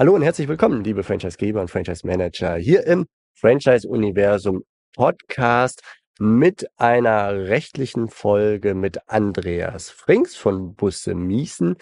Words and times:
Hallo 0.00 0.14
und 0.14 0.22
herzlich 0.22 0.48
willkommen, 0.48 0.82
liebe 0.82 1.02
Franchisegeber 1.02 1.60
und 1.60 1.70
Franchise 1.70 2.06
Manager, 2.06 2.54
hier 2.54 2.86
im 2.86 3.04
Franchise 3.34 3.86
Universum 3.86 4.64
Podcast 4.96 5.82
mit 6.18 6.70
einer 6.78 7.34
rechtlichen 7.34 8.08
Folge 8.08 8.74
mit 8.74 9.10
Andreas 9.10 9.90
Frings 9.90 10.36
von 10.36 10.74
Busse 10.74 11.14
Miesen. 11.14 11.76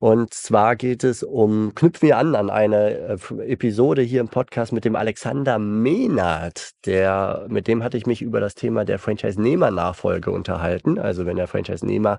Und 0.00 0.34
zwar 0.34 0.74
geht 0.74 1.04
es 1.04 1.22
um, 1.22 1.72
knüpfen 1.76 2.08
wir 2.08 2.18
an 2.18 2.34
an 2.34 2.50
eine 2.50 3.18
äh, 3.30 3.52
Episode 3.52 4.02
hier 4.02 4.22
im 4.22 4.28
Podcast 4.28 4.72
mit 4.72 4.84
dem 4.84 4.96
Alexander 4.96 5.60
Mehnert, 5.60 6.72
der, 6.84 7.46
mit 7.48 7.68
dem 7.68 7.84
hatte 7.84 7.96
ich 7.96 8.06
mich 8.06 8.22
über 8.22 8.40
das 8.40 8.56
Thema 8.56 8.84
der 8.84 8.98
Franchise-Nehmer-Nachfolge 8.98 10.32
unterhalten. 10.32 10.98
Also 10.98 11.26
wenn 11.26 11.36
der 11.36 11.46
Franchise-Nehmer 11.46 12.18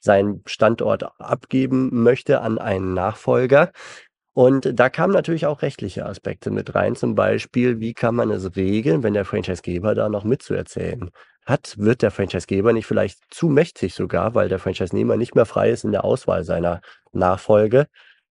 seinen 0.00 0.42
Standort 0.46 1.04
abgeben 1.18 1.90
möchte 2.02 2.40
an 2.40 2.58
einen 2.58 2.94
Nachfolger. 2.94 3.72
Und 4.36 4.78
da 4.78 4.90
kamen 4.90 5.14
natürlich 5.14 5.46
auch 5.46 5.62
rechtliche 5.62 6.04
Aspekte 6.04 6.50
mit 6.50 6.74
rein. 6.74 6.94
Zum 6.94 7.14
Beispiel, 7.14 7.80
wie 7.80 7.94
kann 7.94 8.14
man 8.14 8.30
es 8.30 8.54
regeln, 8.54 9.02
wenn 9.02 9.14
der 9.14 9.24
Franchisegeber 9.24 9.94
da 9.94 10.10
noch 10.10 10.24
mitzuerzählen 10.24 11.08
hat? 11.46 11.74
Wird 11.78 12.02
der 12.02 12.10
Franchisegeber 12.10 12.74
nicht 12.74 12.84
vielleicht 12.84 13.18
zu 13.30 13.48
mächtig 13.48 13.94
sogar, 13.94 14.34
weil 14.34 14.50
der 14.50 14.58
Franchise-Nehmer 14.58 15.16
nicht 15.16 15.34
mehr 15.34 15.46
frei 15.46 15.70
ist 15.70 15.84
in 15.84 15.92
der 15.92 16.04
Auswahl 16.04 16.44
seiner 16.44 16.82
Nachfolge. 17.12 17.86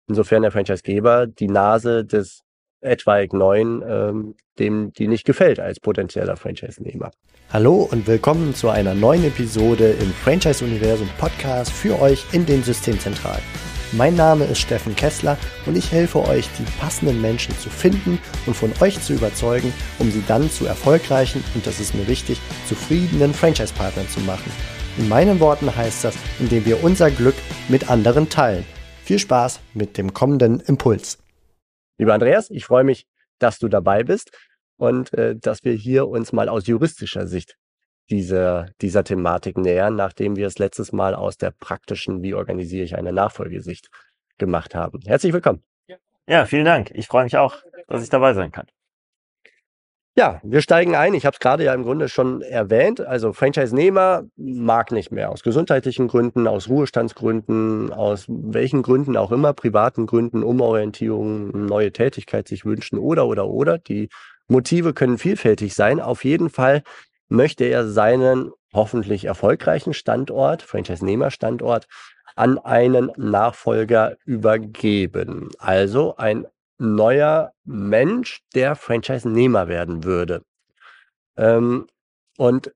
Insofern 0.08 0.44
der 0.44 0.52
Franchisegeber 0.52 1.26
die 1.26 1.48
Nase 1.48 2.06
des 2.06 2.42
etwaig 2.81 3.34
neuen, 3.34 3.81
ähm, 3.84 4.36
dem 4.59 4.94
die 4.94 5.08
nicht 5.08 5.26
gefällt 5.26 5.59
als 5.59 5.80
potenzieller 5.80 6.38
Franchise-Nehmer. 6.38 7.09
Hallo 7.52 7.90
und 7.92 8.06
willkommen 8.06 8.53
zu 8.53 8.70
einer 8.70 8.94
neuen 8.94 9.23
Episode 9.23 9.90
im 10.00 10.12
Franchise-Universum 10.12 11.09
Podcast 11.17 11.72
für 11.72 12.00
euch 12.00 12.31
in 12.31 12.45
den 12.45 12.62
Systemzentralen. 12.62 13.42
Mein 13.91 14.16
Name 14.16 14.45
ist 14.45 14.59
Steffen 14.59 14.95
Kessler 14.95 15.38
und 15.66 15.77
ich 15.77 15.91
helfe 15.91 16.20
euch, 16.27 16.49
die 16.57 16.63
passenden 16.80 17.21
Menschen 17.21 17.57
zu 17.59 17.70
finden 17.70 18.20
und 18.45 18.55
von 18.55 18.73
euch 18.81 18.99
zu 18.99 19.13
überzeugen, 19.13 19.71
um 19.99 20.09
sie 20.11 20.23
dann 20.27 20.49
zu 20.49 20.66
erfolgreichen 20.66 21.44
und 21.53 21.66
das 21.67 21.80
ist 21.80 21.94
mir 21.94 22.08
wichtig, 22.08 22.42
zufriedenen 22.67 23.33
Franchise-Partnern 23.33 24.09
zu 24.09 24.19
machen. 24.22 24.52
In 24.97 25.08
meinen 25.08 25.39
Worten 25.39 25.73
heißt 25.73 26.03
das, 26.03 26.16
indem 26.39 26.66
wir 26.66 26.83
unser 26.83 27.11
Glück 27.11 27.36
mit 27.67 27.89
anderen 27.89 28.27
teilen. 28.30 28.66
Viel 29.03 29.19
Spaß 29.19 29.59
mit 29.73 29.97
dem 29.97 30.14
kommenden 30.14 30.59
Impuls. 30.61 31.20
Lieber 31.97 32.14
Andreas, 32.14 32.49
ich 32.49 32.66
freue 32.66 32.83
mich, 32.83 33.05
dass 33.39 33.59
du 33.59 33.67
dabei 33.67 34.03
bist 34.03 34.31
und 34.77 35.14
äh, 35.14 35.36
dass 35.36 35.64
wir 35.64 35.73
hier 35.73 36.08
uns 36.08 36.33
mal 36.33 36.49
aus 36.49 36.67
juristischer 36.67 37.27
Sicht 37.27 37.55
dieser, 38.09 38.70
dieser 38.81 39.03
Thematik 39.03 39.58
nähern, 39.58 39.95
nachdem 39.95 40.36
wir 40.36 40.48
es 40.48 40.59
letztes 40.59 40.92
Mal 40.92 41.16
aus 41.16 41.38
der 41.38 41.52
praktischen, 41.52 42.22
wie 42.23 42.34
organisiere 42.34 42.84
ich 42.84 42.95
eine 42.95 43.14
Nachfolgesicht 43.14 43.89
gemacht 44.38 44.75
haben. 44.75 45.00
Herzlich 45.06 45.34
willkommen. 45.34 45.64
Ja, 46.28 46.45
vielen 46.45 46.66
Dank. 46.66 46.92
Ich 46.94 47.08
freue 47.08 47.23
mich 47.23 47.38
auch, 47.38 47.58
dass 47.88 48.03
ich 48.03 48.09
dabei 48.09 48.33
sein 48.33 48.52
kann. 48.52 48.66
Ja, 50.17 50.39
wir 50.44 50.61
steigen 50.61 50.95
ein. 50.95 51.14
Ich 51.14 51.26
habe 51.26 51.33
es 51.33 51.42
gerade 51.42 51.66
ja 51.66 51.73
im 51.73 51.83
Grunde 51.83 52.08
schon 52.08 52.42
erwähnt. 52.42 53.02
Also 53.02 53.33
Franchise-Nehmer 53.33 54.23
mag 54.38 54.94
nicht 54.94 55.11
mehr 55.11 55.30
aus 55.30 55.44
gesundheitlichen 55.44 56.08
Gründen, 56.08 56.48
aus 56.48 56.70
Ruhestandsgründen, 56.70 57.92
aus 57.92 58.26
welchen 58.30 58.81
Gründen 58.81 59.17
auch 59.17 59.33
immer, 59.33 59.52
privaten 59.52 60.06
Gründen, 60.06 60.42
Umorientierung, 60.42 61.66
neue 61.66 61.92
Tätigkeit 61.92 62.48
sich 62.48 62.64
wünschen 62.64 62.98
oder 62.98 63.28
oder 63.28 63.50
oder. 63.50 63.78
Die 63.78 64.08
Motive 64.48 64.94
können 64.94 65.17
vielfältig 65.17 65.76
sein. 65.76 66.00
Auf 66.00 66.23
jeden 66.23 66.50
Fall 66.50 66.83
möchte 67.28 67.66
er 67.66 67.88
seinen 67.88 68.52
hoffentlich 68.73 69.26
erfolgreichen 69.26 69.94
Standort, 69.94 70.62
Franchise-Nehmer-Standort, 70.62 71.88
an 72.36 72.58
einen 72.59 73.12
Nachfolger 73.16 74.17
übergeben. 74.26 75.50
Also 75.58 76.16
ein 76.17 76.45
neuer 76.78 77.54
Mensch, 77.64 78.42
der 78.54 78.76
Franchise-Nehmer 78.76 79.67
werden 79.67 80.04
würde. 80.04 80.44
Ähm, 81.38 81.88
und 82.38 82.73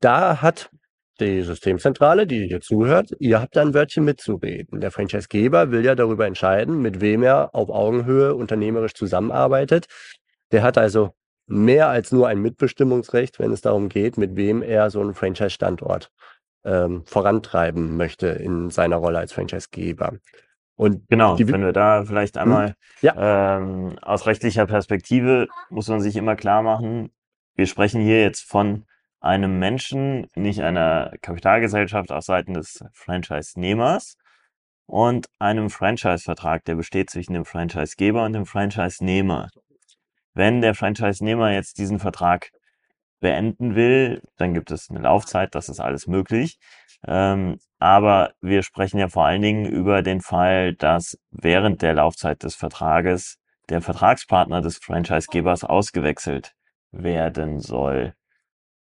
da 0.00 0.42
hat 0.42 0.70
die 1.20 1.42
Systemzentrale, 1.42 2.26
die 2.26 2.46
hier 2.46 2.60
zuhört, 2.60 3.14
ihr 3.18 3.40
habt 3.40 3.56
da 3.56 3.62
ein 3.62 3.74
Wörtchen 3.74 4.04
mitzureden. 4.04 4.80
Der 4.80 4.90
Franchisegeber 4.90 5.70
will 5.70 5.84
ja 5.84 5.94
darüber 5.94 6.26
entscheiden, 6.26 6.80
mit 6.80 7.00
wem 7.00 7.22
er 7.22 7.54
auf 7.54 7.68
Augenhöhe 7.68 8.34
unternehmerisch 8.34 8.94
zusammenarbeitet. 8.94 9.86
Der 10.52 10.62
hat 10.62 10.78
also 10.78 11.14
mehr 11.50 11.88
als 11.88 12.12
nur 12.12 12.28
ein 12.28 12.40
Mitbestimmungsrecht, 12.40 13.38
wenn 13.40 13.52
es 13.52 13.60
darum 13.60 13.88
geht, 13.88 14.16
mit 14.16 14.36
wem 14.36 14.62
er 14.62 14.90
so 14.90 15.00
einen 15.00 15.14
Franchise-Standort 15.14 16.12
ähm, 16.64 17.04
vorantreiben 17.06 17.96
möchte 17.96 18.28
in 18.28 18.70
seiner 18.70 18.96
Rolle 18.96 19.18
als 19.18 19.32
Franchisegeber. 19.32 20.14
Und 20.76 21.08
genau, 21.08 21.38
wenn 21.38 21.62
wir 21.62 21.72
da 21.72 22.04
vielleicht 22.04 22.36
hm? 22.36 22.42
einmal 22.42 22.74
ja. 23.02 23.58
ähm, 23.58 23.98
aus 24.00 24.26
rechtlicher 24.26 24.66
Perspektive 24.66 25.48
muss 25.70 25.88
man 25.88 26.00
sich 26.00 26.16
immer 26.16 26.36
klar 26.36 26.62
machen, 26.62 27.10
wir 27.56 27.66
sprechen 27.66 28.00
hier 28.00 28.22
jetzt 28.22 28.42
von 28.42 28.86
einem 29.20 29.58
Menschen, 29.58 30.28
nicht 30.34 30.62
einer 30.62 31.12
Kapitalgesellschaft 31.20 32.12
aus 32.12 32.26
Seiten 32.26 32.54
des 32.54 32.82
Franchise-Nehmers 32.92 34.16
und 34.86 35.26
einem 35.38 35.68
Franchise-Vertrag, 35.68 36.64
der 36.64 36.76
besteht 36.76 37.10
zwischen 37.10 37.34
dem 37.34 37.44
Franchise-Geber 37.44 38.24
und 38.24 38.32
dem 38.34 38.46
Franchise-Nehmer. 38.46 39.48
Wenn 40.34 40.60
der 40.60 40.74
Franchise-Nehmer 40.74 41.52
jetzt 41.52 41.78
diesen 41.78 41.98
Vertrag 41.98 42.50
beenden 43.20 43.74
will, 43.74 44.22
dann 44.36 44.54
gibt 44.54 44.70
es 44.70 44.90
eine 44.90 45.00
Laufzeit, 45.00 45.54
das 45.54 45.68
ist 45.68 45.80
alles 45.80 46.06
möglich. 46.06 46.58
Ähm, 47.06 47.58
aber 47.78 48.32
wir 48.40 48.62
sprechen 48.62 48.98
ja 48.98 49.08
vor 49.08 49.26
allen 49.26 49.42
Dingen 49.42 49.66
über 49.66 50.02
den 50.02 50.20
Fall, 50.20 50.74
dass 50.74 51.18
während 51.30 51.82
der 51.82 51.94
Laufzeit 51.94 52.42
des 52.42 52.54
Vertrages 52.54 53.38
der 53.68 53.80
Vertragspartner 53.80 54.60
des 54.60 54.78
Franchisegebers 54.78 55.64
ausgewechselt 55.64 56.54
werden 56.92 57.60
soll. 57.60 58.14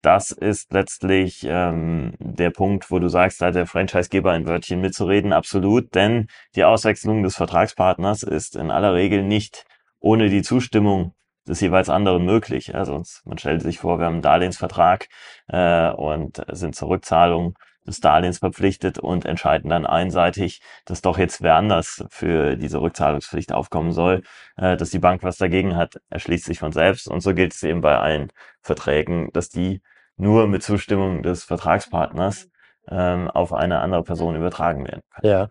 Das 0.03 0.31
ist 0.31 0.73
letztlich 0.73 1.45
ähm, 1.45 2.15
der 2.19 2.51
Punkt, 2.51 2.91
wo 2.91 2.99
du 2.99 3.09
sagst, 3.09 3.43
da 3.43 3.47
hat 3.47 3.55
der 3.55 3.67
Franchisegeber 3.67 4.33
ein 4.33 4.47
Wörtchen 4.47 4.81
mitzureden, 4.81 5.35
absolut, 5.35 5.95
denn 5.95 6.29
die 6.55 6.65
Auswechslung 6.65 7.23
des 7.23 7.37
Vertragspartners 7.37 8.23
ist 8.23 8.57
in 8.57 8.71
aller 8.71 8.95
Regel 8.95 9.23
nicht 9.23 9.67
ohne 9.99 10.31
die 10.31 10.41
Zustimmung 10.41 11.15
des 11.49 11.61
jeweils 11.61 11.89
anderen 11.89 12.25
möglich. 12.25 12.69
Ja, 12.69 12.85
sonst, 12.85 13.27
man 13.27 13.39
stellt 13.39 13.63
sich 13.63 13.79
vor, 13.79 13.99
wir 13.99 14.07
haben 14.07 14.15
einen 14.15 14.23
Darlehensvertrag 14.23 15.09
äh, 15.49 15.91
und 15.91 16.43
sind 16.53 16.75
zur 16.75 16.89
Rückzahlung 16.89 17.57
des 17.87 18.01
Darlehens 18.01 18.39
verpflichtet 18.39 18.99
und 18.99 19.25
entscheiden 19.25 19.71
dann 19.71 19.87
einseitig, 19.87 20.61
dass 20.85 21.03
doch 21.03 21.19
jetzt 21.19 21.43
wer 21.43 21.57
anders 21.57 22.05
für 22.11 22.57
diese 22.57 22.81
Rückzahlungspflicht 22.81 23.53
aufkommen 23.53 23.93
soll, 23.93 24.23
äh, 24.57 24.77
dass 24.77 24.91
die 24.91 24.99
Bank 24.99 25.23
was 25.23 25.39
dagegen 25.39 25.77
hat, 25.77 26.01
erschließt 26.11 26.45
sich 26.45 26.59
von 26.59 26.73
selbst. 26.73 27.09
Und 27.09 27.21
so 27.21 27.35
gilt 27.35 27.55
es 27.55 27.63
eben 27.63 27.81
bei 27.81 27.99
allen 27.99 28.33
Verträgen, 28.61 29.31
dass 29.33 29.49
die 29.49 29.83
nur 30.17 30.47
mit 30.47 30.63
Zustimmung 30.63 31.23
des 31.23 31.45
Vertragspartners 31.45 32.49
ähm, 32.89 33.29
auf 33.31 33.53
eine 33.53 33.81
andere 33.81 34.03
Person 34.03 34.37
übertragen 34.37 34.85
werden 34.87 35.03
kann. 35.11 35.25
Ja. 35.29 35.49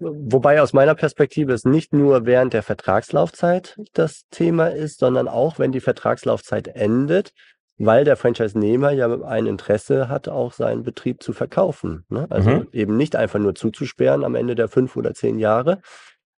Wobei 0.00 0.62
aus 0.62 0.72
meiner 0.72 0.94
Perspektive 0.94 1.52
es 1.52 1.64
nicht 1.64 1.92
nur 1.92 2.24
während 2.24 2.52
der 2.52 2.62
Vertragslaufzeit 2.62 3.76
das 3.94 4.28
Thema 4.30 4.68
ist, 4.68 5.00
sondern 5.00 5.26
auch 5.26 5.58
wenn 5.58 5.72
die 5.72 5.80
Vertragslaufzeit 5.80 6.68
endet, 6.68 7.32
weil 7.78 8.04
der 8.04 8.16
Franchise-Nehmer 8.16 8.92
ja 8.92 9.22
ein 9.22 9.46
Interesse 9.46 10.08
hat, 10.08 10.28
auch 10.28 10.52
seinen 10.52 10.82
Betrieb 10.82 11.22
zu 11.22 11.32
verkaufen. 11.32 12.04
Ne? 12.08 12.26
Also 12.30 12.50
mhm. 12.50 12.68
eben 12.72 12.96
nicht 12.96 13.16
einfach 13.16 13.38
nur 13.38 13.54
zuzusperren 13.54 14.24
am 14.24 14.34
Ende 14.34 14.54
der 14.54 14.68
fünf 14.68 14.96
oder 14.96 15.14
zehn 15.14 15.38
Jahre 15.38 15.80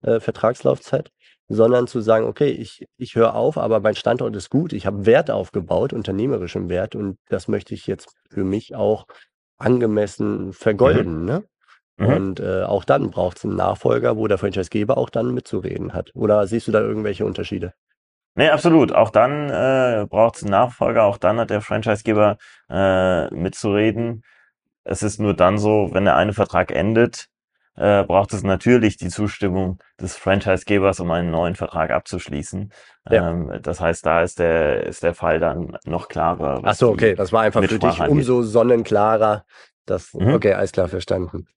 äh, 0.03 0.19
Vertragslaufzeit, 0.19 1.11
sondern 1.49 1.87
zu 1.87 1.99
sagen, 2.01 2.27
okay, 2.27 2.49
ich, 2.49 2.85
ich 2.97 3.15
höre 3.15 3.35
auf, 3.35 3.57
aber 3.57 3.79
mein 3.79 3.95
Standort 3.95 4.35
ist 4.35 4.49
gut, 4.49 4.71
ich 4.71 4.85
habe 4.85 5.05
Wert 5.05 5.31
aufgebaut, 5.31 5.93
unternehmerischen 5.93 6.69
Wert 6.69 6.95
und 6.95 7.17
das 7.27 7.47
möchte 7.47 7.73
ich 7.73 7.87
jetzt 7.87 8.13
für 8.29 8.43
mich 8.43 8.75
auch 8.75 9.05
angemessen 9.57 10.53
vergolden. 10.53 11.21
Mhm. 11.21 11.25
Ne? 11.25 11.43
Mhm. 11.99 12.07
Und 12.07 12.39
äh, 12.39 12.63
auch 12.63 12.85
dann 12.85 13.11
braucht 13.11 13.37
es 13.37 13.45
einen 13.45 13.55
Nachfolger, 13.55 14.15
wo 14.17 14.27
der 14.27 14.37
Franchisegeber 14.37 14.97
auch 14.97 15.09
dann 15.09 15.33
mitzureden 15.33 15.93
hat. 15.93 16.11
Oder 16.15 16.47
siehst 16.47 16.67
du 16.67 16.71
da 16.71 16.79
irgendwelche 16.79 17.25
Unterschiede? 17.25 17.73
Nee, 18.35 18.49
absolut. 18.49 18.93
Auch 18.93 19.09
dann 19.09 19.49
äh, 19.49 20.05
braucht 20.09 20.37
es 20.37 20.43
einen 20.43 20.51
Nachfolger, 20.51 21.03
auch 21.03 21.17
dann 21.17 21.39
hat 21.39 21.49
der 21.49 21.61
Franchisegeber 21.61 22.37
äh, 22.69 23.29
mitzureden. 23.33 24.23
Es 24.85 25.03
ist 25.03 25.19
nur 25.19 25.33
dann 25.33 25.57
so, 25.57 25.89
wenn 25.91 26.05
der 26.05 26.15
eine 26.15 26.31
Vertrag 26.31 26.71
endet, 26.71 27.27
äh, 27.75 28.03
braucht 28.03 28.33
es 28.33 28.43
natürlich 28.43 28.95
die 28.95 29.09
Zustimmung 29.09 29.79
des 29.99 30.15
Franchisegebers, 30.15 31.01
um 31.01 31.11
einen 31.11 31.31
neuen 31.31 31.55
Vertrag 31.55 31.91
abzuschließen. 31.91 32.71
Ja. 33.09 33.29
Ähm, 33.29 33.59
das 33.61 33.81
heißt, 33.81 34.05
da 34.05 34.21
ist 34.21 34.39
der, 34.39 34.83
ist 34.85 35.03
der 35.03 35.13
Fall 35.13 35.39
dann 35.39 35.77
noch 35.85 36.07
klarer. 36.07 36.61
Ach 36.63 36.75
so, 36.75 36.91
okay, 36.91 37.15
das 37.15 37.33
war 37.33 37.41
einfach 37.41 37.63
für 37.63 37.79
dich 37.79 37.99
umso 38.01 38.41
sonnenklarer. 38.41 39.43
Das, 39.85 40.13
mhm. 40.13 40.33
Okay, 40.33 40.53
alles 40.53 40.71
klar, 40.71 40.87
verstanden. 40.87 41.47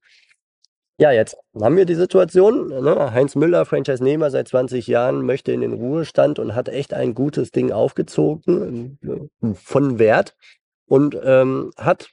Ja, 1.02 1.10
jetzt 1.10 1.36
haben 1.60 1.76
wir 1.76 1.84
die 1.84 1.96
Situation, 1.96 2.68
ne? 2.68 3.12
Heinz 3.12 3.34
Müller, 3.34 3.64
Franchise-Nehmer 3.64 4.30
seit 4.30 4.46
20 4.46 4.86
Jahren, 4.86 5.26
möchte 5.26 5.50
in 5.50 5.60
den 5.60 5.72
Ruhestand 5.72 6.38
und 6.38 6.54
hat 6.54 6.68
echt 6.68 6.94
ein 6.94 7.12
gutes 7.12 7.50
Ding 7.50 7.72
aufgezogen, 7.72 9.00
von 9.52 9.98
Wert 9.98 10.36
und 10.86 11.18
ähm, 11.24 11.72
hat 11.76 12.10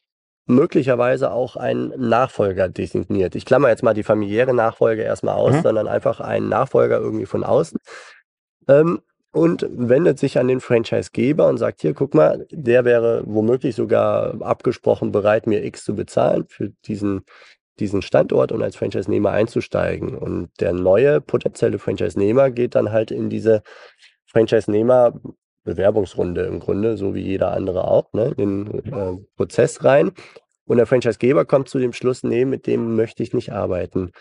möglicherweise 0.47 1.31
auch 1.31 1.55
einen 1.55 1.93
Nachfolger 2.09 2.67
designiert. 2.67 3.35
Ich 3.35 3.45
klammer 3.45 3.69
jetzt 3.69 3.83
mal 3.83 3.93
die 3.93 4.01
familiäre 4.01 4.55
Nachfolge 4.55 5.03
erstmal 5.03 5.35
aus, 5.35 5.53
mhm. 5.53 5.61
sondern 5.61 5.87
einfach 5.87 6.19
einen 6.19 6.49
Nachfolger 6.49 6.97
irgendwie 6.97 7.27
von 7.27 7.43
außen. 7.43 7.77
Ähm, 8.67 9.01
und 9.31 9.67
wendet 9.69 10.17
sich 10.17 10.39
an 10.39 10.47
den 10.47 10.61
Franchisegeber 10.61 11.47
und 11.47 11.59
sagt, 11.59 11.81
hier, 11.81 11.93
guck 11.93 12.15
mal, 12.15 12.47
der 12.49 12.83
wäre 12.85 13.21
womöglich 13.27 13.75
sogar 13.75 14.41
abgesprochen 14.41 15.11
bereit, 15.11 15.45
mir 15.45 15.63
X 15.63 15.83
zu 15.83 15.93
bezahlen 15.93 16.45
für 16.47 16.71
diesen, 16.85 17.21
diesen 17.79 18.01
Standort 18.01 18.51
und 18.51 18.61
als 18.61 18.75
Franchise-Nehmer 18.75 19.31
einzusteigen. 19.31 20.17
Und 20.17 20.49
der 20.59 20.73
neue 20.73 21.21
potenzielle 21.21 21.79
Franchise-Nehmer 21.79 22.51
geht 22.51 22.75
dann 22.75 22.91
halt 22.91 23.11
in 23.11 23.29
diese 23.29 23.61
Franchise-Nehmer 24.25 25.19
Bewerbungsrunde 25.63 26.45
im 26.45 26.59
Grunde, 26.59 26.97
so 26.97 27.13
wie 27.13 27.21
jeder 27.21 27.51
andere 27.51 27.87
auch, 27.87 28.11
ne, 28.13 28.33
in 28.37 28.65
den 28.65 28.93
äh, 28.93 29.17
Prozess 29.35 29.83
rein. 29.83 30.11
Und 30.65 30.77
der 30.77 30.85
Franchisegeber 30.85 31.45
kommt 31.45 31.69
zu 31.69 31.79
dem 31.79 31.93
Schluss, 31.93 32.23
nee, 32.23 32.45
mit 32.45 32.67
dem 32.67 32.95
möchte 32.95 33.23
ich 33.23 33.33
nicht 33.33 33.51
arbeiten. 33.51 34.11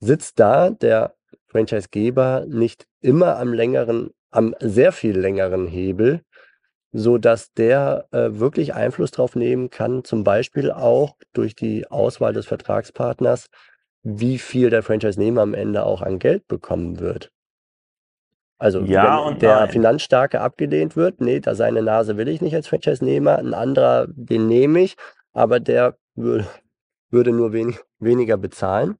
Sitzt 0.00 0.40
da 0.40 0.70
der 0.70 1.14
Franchisegeber 1.46 2.44
nicht 2.48 2.86
immer 3.00 3.38
am 3.38 3.52
längeren, 3.52 4.10
am 4.30 4.54
sehr 4.60 4.92
viel 4.92 5.18
längeren 5.18 5.66
Hebel, 5.66 6.22
so 6.92 7.18
dass 7.18 7.52
der 7.54 8.06
äh, 8.12 8.28
wirklich 8.32 8.74
Einfluss 8.74 9.10
drauf 9.10 9.34
nehmen 9.34 9.70
kann, 9.70 10.04
zum 10.04 10.24
Beispiel 10.24 10.70
auch 10.70 11.16
durch 11.32 11.56
die 11.56 11.90
Auswahl 11.90 12.34
des 12.34 12.46
Vertragspartners, 12.46 13.48
wie 14.02 14.38
viel 14.38 14.70
der 14.70 14.82
Franchise-Nehmer 14.82 15.42
am 15.42 15.54
Ende 15.54 15.84
auch 15.84 16.02
an 16.02 16.18
Geld 16.18 16.46
bekommen 16.48 17.00
wird. 17.00 17.30
Also 18.58 18.80
ja 18.80 19.26
wenn 19.26 19.38
der 19.38 19.60
nein. 19.60 19.70
Finanzstarke 19.70 20.40
abgelehnt 20.40 20.94
wird, 20.94 21.20
nee, 21.20 21.40
da 21.40 21.54
seine 21.54 21.82
Nase 21.82 22.16
will 22.16 22.28
ich 22.28 22.40
nicht 22.40 22.54
als 22.54 22.68
Franchise-Nehmer, 22.68 23.38
ein 23.38 23.54
anderer, 23.54 24.06
den 24.08 24.46
nehme 24.46 24.80
ich, 24.80 24.96
aber 25.32 25.60
der 25.60 25.96
würde, 26.14 26.46
würde 27.10 27.32
nur 27.32 27.52
wenig, 27.52 27.80
weniger 27.98 28.36
bezahlen. 28.36 28.98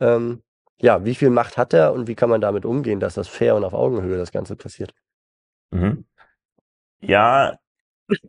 Ähm, 0.00 0.42
ja, 0.78 1.04
wie 1.04 1.14
viel 1.14 1.30
Macht 1.30 1.56
hat 1.56 1.72
er 1.72 1.94
und 1.94 2.06
wie 2.06 2.14
kann 2.14 2.28
man 2.28 2.40
damit 2.40 2.66
umgehen, 2.66 3.00
dass 3.00 3.14
das 3.14 3.28
fair 3.28 3.54
und 3.56 3.64
auf 3.64 3.72
Augenhöhe 3.72 4.18
das 4.18 4.32
Ganze 4.32 4.56
passiert? 4.56 4.92
Mhm. 5.70 6.04
Ja, 7.08 7.56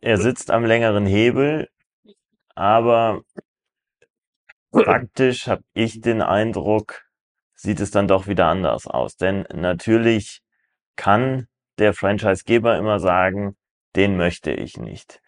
er 0.02 0.18
sitzt 0.18 0.52
am 0.52 0.64
längeren 0.64 1.04
Hebel, 1.04 1.68
aber 2.54 3.22
praktisch 4.70 5.48
habe 5.48 5.62
ich 5.74 6.00
den 6.00 6.22
Eindruck, 6.22 7.02
sieht 7.54 7.80
es 7.80 7.90
dann 7.90 8.06
doch 8.06 8.28
wieder 8.28 8.46
anders 8.46 8.86
aus. 8.86 9.16
Denn 9.16 9.46
natürlich 9.52 10.42
kann 10.96 11.48
der 11.78 11.92
Franchisegeber 11.92 12.78
immer 12.78 13.00
sagen, 13.00 13.56
den 13.96 14.16
möchte 14.16 14.52
ich 14.52 14.76
nicht. 14.76 15.20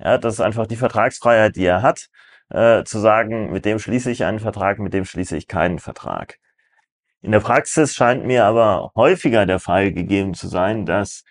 Ja, 0.00 0.18
das 0.18 0.34
ist 0.34 0.40
einfach 0.40 0.66
die 0.66 0.76
Vertragsfreiheit, 0.76 1.54
die 1.54 1.64
er 1.64 1.82
hat, 1.82 2.08
äh, 2.50 2.82
zu 2.82 2.98
sagen, 2.98 3.52
mit 3.52 3.64
dem 3.64 3.78
schließe 3.78 4.10
ich 4.10 4.24
einen 4.24 4.40
Vertrag, 4.40 4.80
mit 4.80 4.92
dem 4.94 5.04
schließe 5.04 5.36
ich 5.36 5.46
keinen 5.46 5.78
Vertrag. 5.78 6.38
In 7.22 7.30
der 7.32 7.40
Praxis 7.40 7.94
scheint 7.94 8.24
mir 8.24 8.46
aber 8.46 8.90
häufiger 8.96 9.46
der 9.46 9.60
Fall 9.60 9.92
gegeben 9.92 10.34
zu 10.34 10.48
sein, 10.48 10.86
dass 10.86 11.22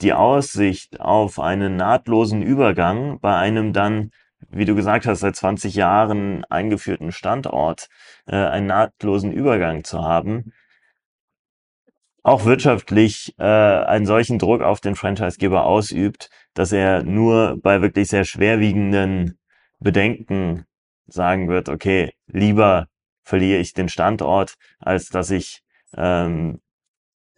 die 0.00 0.12
Aussicht 0.12 1.00
auf 1.00 1.38
einen 1.38 1.76
nahtlosen 1.76 2.42
Übergang 2.42 3.18
bei 3.20 3.36
einem 3.36 3.72
dann 3.72 4.10
wie 4.50 4.64
du 4.64 4.74
gesagt 4.74 5.06
hast, 5.06 5.20
seit 5.20 5.36
20 5.36 5.74
Jahren 5.74 6.44
eingeführten 6.46 7.12
Standort 7.12 7.88
äh, 8.26 8.36
einen 8.36 8.66
nahtlosen 8.66 9.32
Übergang 9.32 9.84
zu 9.84 10.02
haben, 10.02 10.52
auch 12.22 12.44
wirtschaftlich 12.44 13.34
äh, 13.38 13.44
einen 13.44 14.06
solchen 14.06 14.38
Druck 14.38 14.62
auf 14.62 14.80
den 14.80 14.94
Franchisegeber 14.94 15.64
ausübt, 15.64 16.30
dass 16.54 16.72
er 16.72 17.02
nur 17.02 17.58
bei 17.60 17.82
wirklich 17.82 18.08
sehr 18.08 18.24
schwerwiegenden 18.24 19.38
Bedenken 19.80 20.64
sagen 21.06 21.48
wird, 21.48 21.68
okay, 21.68 22.12
lieber 22.26 22.86
verliere 23.24 23.58
ich 23.58 23.72
den 23.72 23.88
Standort, 23.88 24.54
als 24.78 25.08
dass 25.08 25.30
ich 25.30 25.62
ähm, 25.96 26.60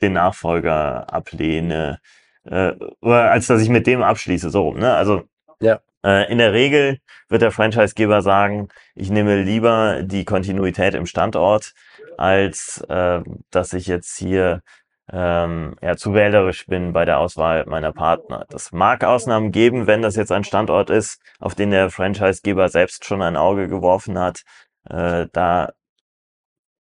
den 0.02 0.12
Nachfolger 0.12 1.12
ablehne, 1.12 1.98
äh, 2.44 2.72
oder 3.00 3.30
als 3.30 3.46
dass 3.46 3.60
ich 3.60 3.68
mit 3.68 3.86
dem 3.86 4.02
abschließe, 4.02 4.50
so 4.50 4.62
rum. 4.62 4.78
Ne? 4.78 4.92
Also 4.94 5.22
ja. 5.60 5.80
Äh, 6.04 6.30
in 6.30 6.38
der 6.38 6.52
Regel 6.52 6.98
wird 7.28 7.42
der 7.42 7.50
Franchisegeber 7.50 8.22
sagen, 8.22 8.68
ich 8.94 9.10
nehme 9.10 9.42
lieber 9.42 10.02
die 10.02 10.24
Kontinuität 10.24 10.94
im 10.94 11.06
Standort, 11.06 11.72
als 12.18 12.84
äh, 12.88 13.22
dass 13.50 13.72
ich 13.72 13.86
jetzt 13.86 14.18
hier 14.18 14.62
ähm, 15.10 15.76
ja, 15.82 15.96
zu 15.96 16.14
wählerisch 16.14 16.66
bin 16.66 16.92
bei 16.92 17.04
der 17.04 17.18
Auswahl 17.18 17.64
meiner 17.66 17.92
Partner. 17.92 18.46
Das 18.50 18.72
mag 18.72 19.04
Ausnahmen 19.04 19.50
geben, 19.50 19.86
wenn 19.86 20.02
das 20.02 20.16
jetzt 20.16 20.32
ein 20.32 20.44
Standort 20.44 20.90
ist, 20.90 21.20
auf 21.40 21.54
den 21.54 21.70
der 21.70 21.90
Franchisegeber 21.90 22.68
selbst 22.68 23.04
schon 23.04 23.22
ein 23.22 23.36
Auge 23.36 23.68
geworfen 23.68 24.18
hat, 24.18 24.42
äh, 24.88 25.26
da 25.32 25.72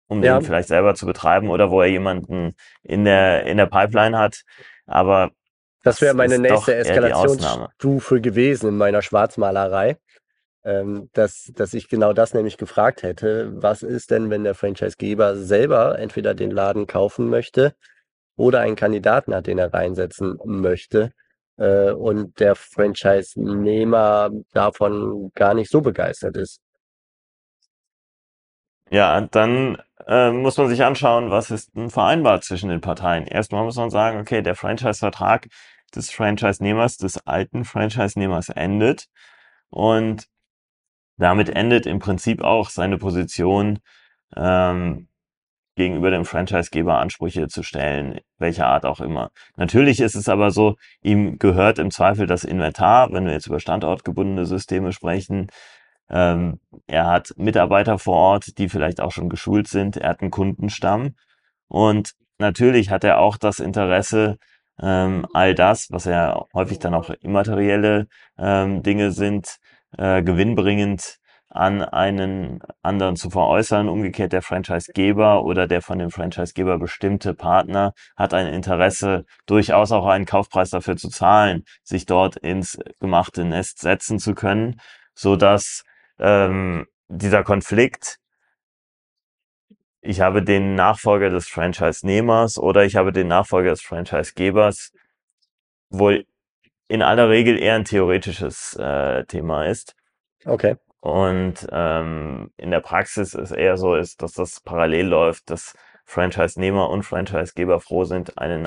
um 0.08 0.22
ja. 0.22 0.38
den 0.38 0.44
vielleicht 0.44 0.68
selber 0.68 0.94
zu 0.94 1.04
betreiben 1.06 1.50
oder 1.50 1.70
wo 1.70 1.80
er 1.80 1.88
jemanden 1.88 2.54
in 2.82 3.04
der 3.04 3.44
in 3.46 3.56
der 3.56 3.66
Pipeline 3.66 4.16
hat. 4.16 4.42
Aber 4.86 5.30
das 5.86 6.00
wäre 6.00 6.14
meine 6.14 6.38
nächste 6.38 6.74
Eskalationsstufe 6.74 8.20
gewesen 8.20 8.70
in 8.70 8.76
meiner 8.76 9.02
Schwarzmalerei, 9.02 9.98
ähm, 10.64 11.08
dass, 11.12 11.52
dass 11.54 11.74
ich 11.74 11.88
genau 11.88 12.12
das 12.12 12.34
nämlich 12.34 12.58
gefragt 12.58 13.04
hätte. 13.04 13.52
Was 13.54 13.84
ist 13.84 14.10
denn, 14.10 14.28
wenn 14.28 14.42
der 14.42 14.56
Franchisegeber 14.56 15.36
selber 15.36 15.98
entweder 15.98 16.34
den 16.34 16.50
Laden 16.50 16.88
kaufen 16.88 17.30
möchte 17.30 17.74
oder 18.36 18.60
einen 18.60 18.74
Kandidaten 18.74 19.32
hat, 19.32 19.46
den 19.46 19.58
er 19.58 19.72
reinsetzen 19.72 20.38
möchte 20.44 21.12
äh, 21.56 21.92
und 21.92 22.40
der 22.40 22.56
Franchise-Nehmer 22.56 24.30
davon 24.52 25.30
gar 25.34 25.54
nicht 25.54 25.70
so 25.70 25.80
begeistert 25.82 26.36
ist? 26.36 26.60
Ja, 28.90 29.20
dann 29.20 29.78
äh, 30.06 30.30
muss 30.30 30.56
man 30.56 30.68
sich 30.68 30.84
anschauen, 30.84 31.30
was 31.30 31.50
ist 31.50 31.74
denn 31.76 31.90
vereinbart 31.90 32.44
zwischen 32.44 32.68
den 32.70 32.80
Parteien. 32.80 33.26
Erstmal 33.26 33.64
muss 33.64 33.76
man 33.76 33.90
sagen, 33.90 34.20
okay, 34.20 34.42
der 34.42 34.54
Franchise-Vertrag 34.54 35.48
des 35.96 36.10
Franchise-Nehmers, 36.10 36.98
des 36.98 37.26
alten 37.26 37.64
Franchise-Nehmers 37.64 38.50
endet. 38.50 39.06
Und 39.70 40.26
damit 41.18 41.48
endet 41.50 41.86
im 41.86 41.98
Prinzip 41.98 42.42
auch 42.42 42.70
seine 42.70 42.98
Position, 42.98 43.78
ähm, 44.36 45.08
gegenüber 45.76 46.10
dem 46.10 46.24
Franchisegeber 46.24 46.98
Ansprüche 46.98 47.48
zu 47.48 47.62
stellen, 47.62 48.20
welcher 48.38 48.66
Art 48.66 48.86
auch 48.86 49.00
immer. 49.00 49.30
Natürlich 49.56 50.00
ist 50.00 50.14
es 50.14 50.28
aber 50.28 50.50
so, 50.50 50.76
ihm 51.02 51.38
gehört 51.38 51.78
im 51.78 51.90
Zweifel 51.90 52.26
das 52.26 52.44
Inventar, 52.44 53.12
wenn 53.12 53.26
wir 53.26 53.32
jetzt 53.32 53.46
über 53.46 53.60
standortgebundene 53.60 54.46
Systeme 54.46 54.92
sprechen. 54.92 55.48
Ähm, 56.08 56.60
er 56.86 57.06
hat 57.06 57.34
Mitarbeiter 57.36 57.98
vor 57.98 58.16
Ort, 58.16 58.58
die 58.58 58.68
vielleicht 58.68 59.00
auch 59.00 59.12
schon 59.12 59.28
geschult 59.28 59.68
sind. 59.68 59.98
Er 59.98 60.10
hat 60.10 60.22
einen 60.22 60.30
Kundenstamm. 60.30 61.14
Und 61.68 62.14
natürlich 62.38 62.90
hat 62.90 63.04
er 63.04 63.18
auch 63.18 63.36
das 63.36 63.60
Interesse, 63.60 64.38
ähm, 64.82 65.26
all 65.32 65.54
das, 65.54 65.88
was 65.90 66.04
ja 66.04 66.44
häufig 66.54 66.78
dann 66.78 66.94
auch 66.94 67.10
immaterielle 67.10 68.06
ähm, 68.38 68.82
Dinge 68.82 69.12
sind, 69.12 69.56
äh, 69.96 70.22
gewinnbringend 70.22 71.18
an 71.48 71.82
einen 71.82 72.60
anderen 72.82 73.16
zu 73.16 73.30
veräußern. 73.30 73.88
Umgekehrt 73.88 74.32
der 74.32 74.42
Franchisegeber 74.42 75.44
oder 75.44 75.66
der 75.66 75.80
von 75.80 75.98
dem 75.98 76.10
Franchisegeber 76.10 76.78
bestimmte 76.78 77.34
Partner 77.34 77.92
hat 78.16 78.34
ein 78.34 78.46
Interesse, 78.46 79.24
durchaus 79.46 79.92
auch 79.92 80.06
einen 80.06 80.26
Kaufpreis 80.26 80.70
dafür 80.70 80.96
zu 80.96 81.08
zahlen, 81.08 81.64
sich 81.82 82.06
dort 82.06 82.36
ins 82.36 82.78
gemachte 83.00 83.44
Nest 83.44 83.80
setzen 83.80 84.18
zu 84.18 84.34
können, 84.34 84.80
so 85.14 85.36
dass 85.36 85.82
ähm, 86.18 86.86
dieser 87.08 87.44
Konflikt 87.44 88.18
ich 90.06 90.20
habe 90.20 90.42
den 90.42 90.74
Nachfolger 90.74 91.30
des 91.30 91.48
Franchise-Nehmers 91.48 92.58
oder 92.58 92.84
ich 92.84 92.96
habe 92.96 93.12
den 93.12 93.28
Nachfolger 93.28 93.70
des 93.70 93.82
Franchise-Gebers, 93.82 94.92
wohl 95.90 96.24
in 96.88 97.02
aller 97.02 97.28
Regel 97.28 97.58
eher 97.58 97.74
ein 97.74 97.84
theoretisches 97.84 98.76
äh, 98.76 99.24
Thema 99.24 99.66
ist. 99.66 99.94
Okay. 100.44 100.76
Und 101.00 101.66
ähm, 101.70 102.50
in 102.56 102.70
der 102.70 102.80
Praxis 102.80 103.34
ist 103.34 103.52
eher 103.52 103.76
so 103.76 103.94
ist, 103.94 104.22
dass 104.22 104.32
das 104.32 104.60
parallel 104.60 105.06
läuft, 105.06 105.50
dass 105.50 105.74
Franchise-Nehmer 106.04 106.88
und 106.88 107.02
Franchise-Geber 107.02 107.80
froh 107.80 108.04
sind, 108.04 108.38
eine 108.38 108.58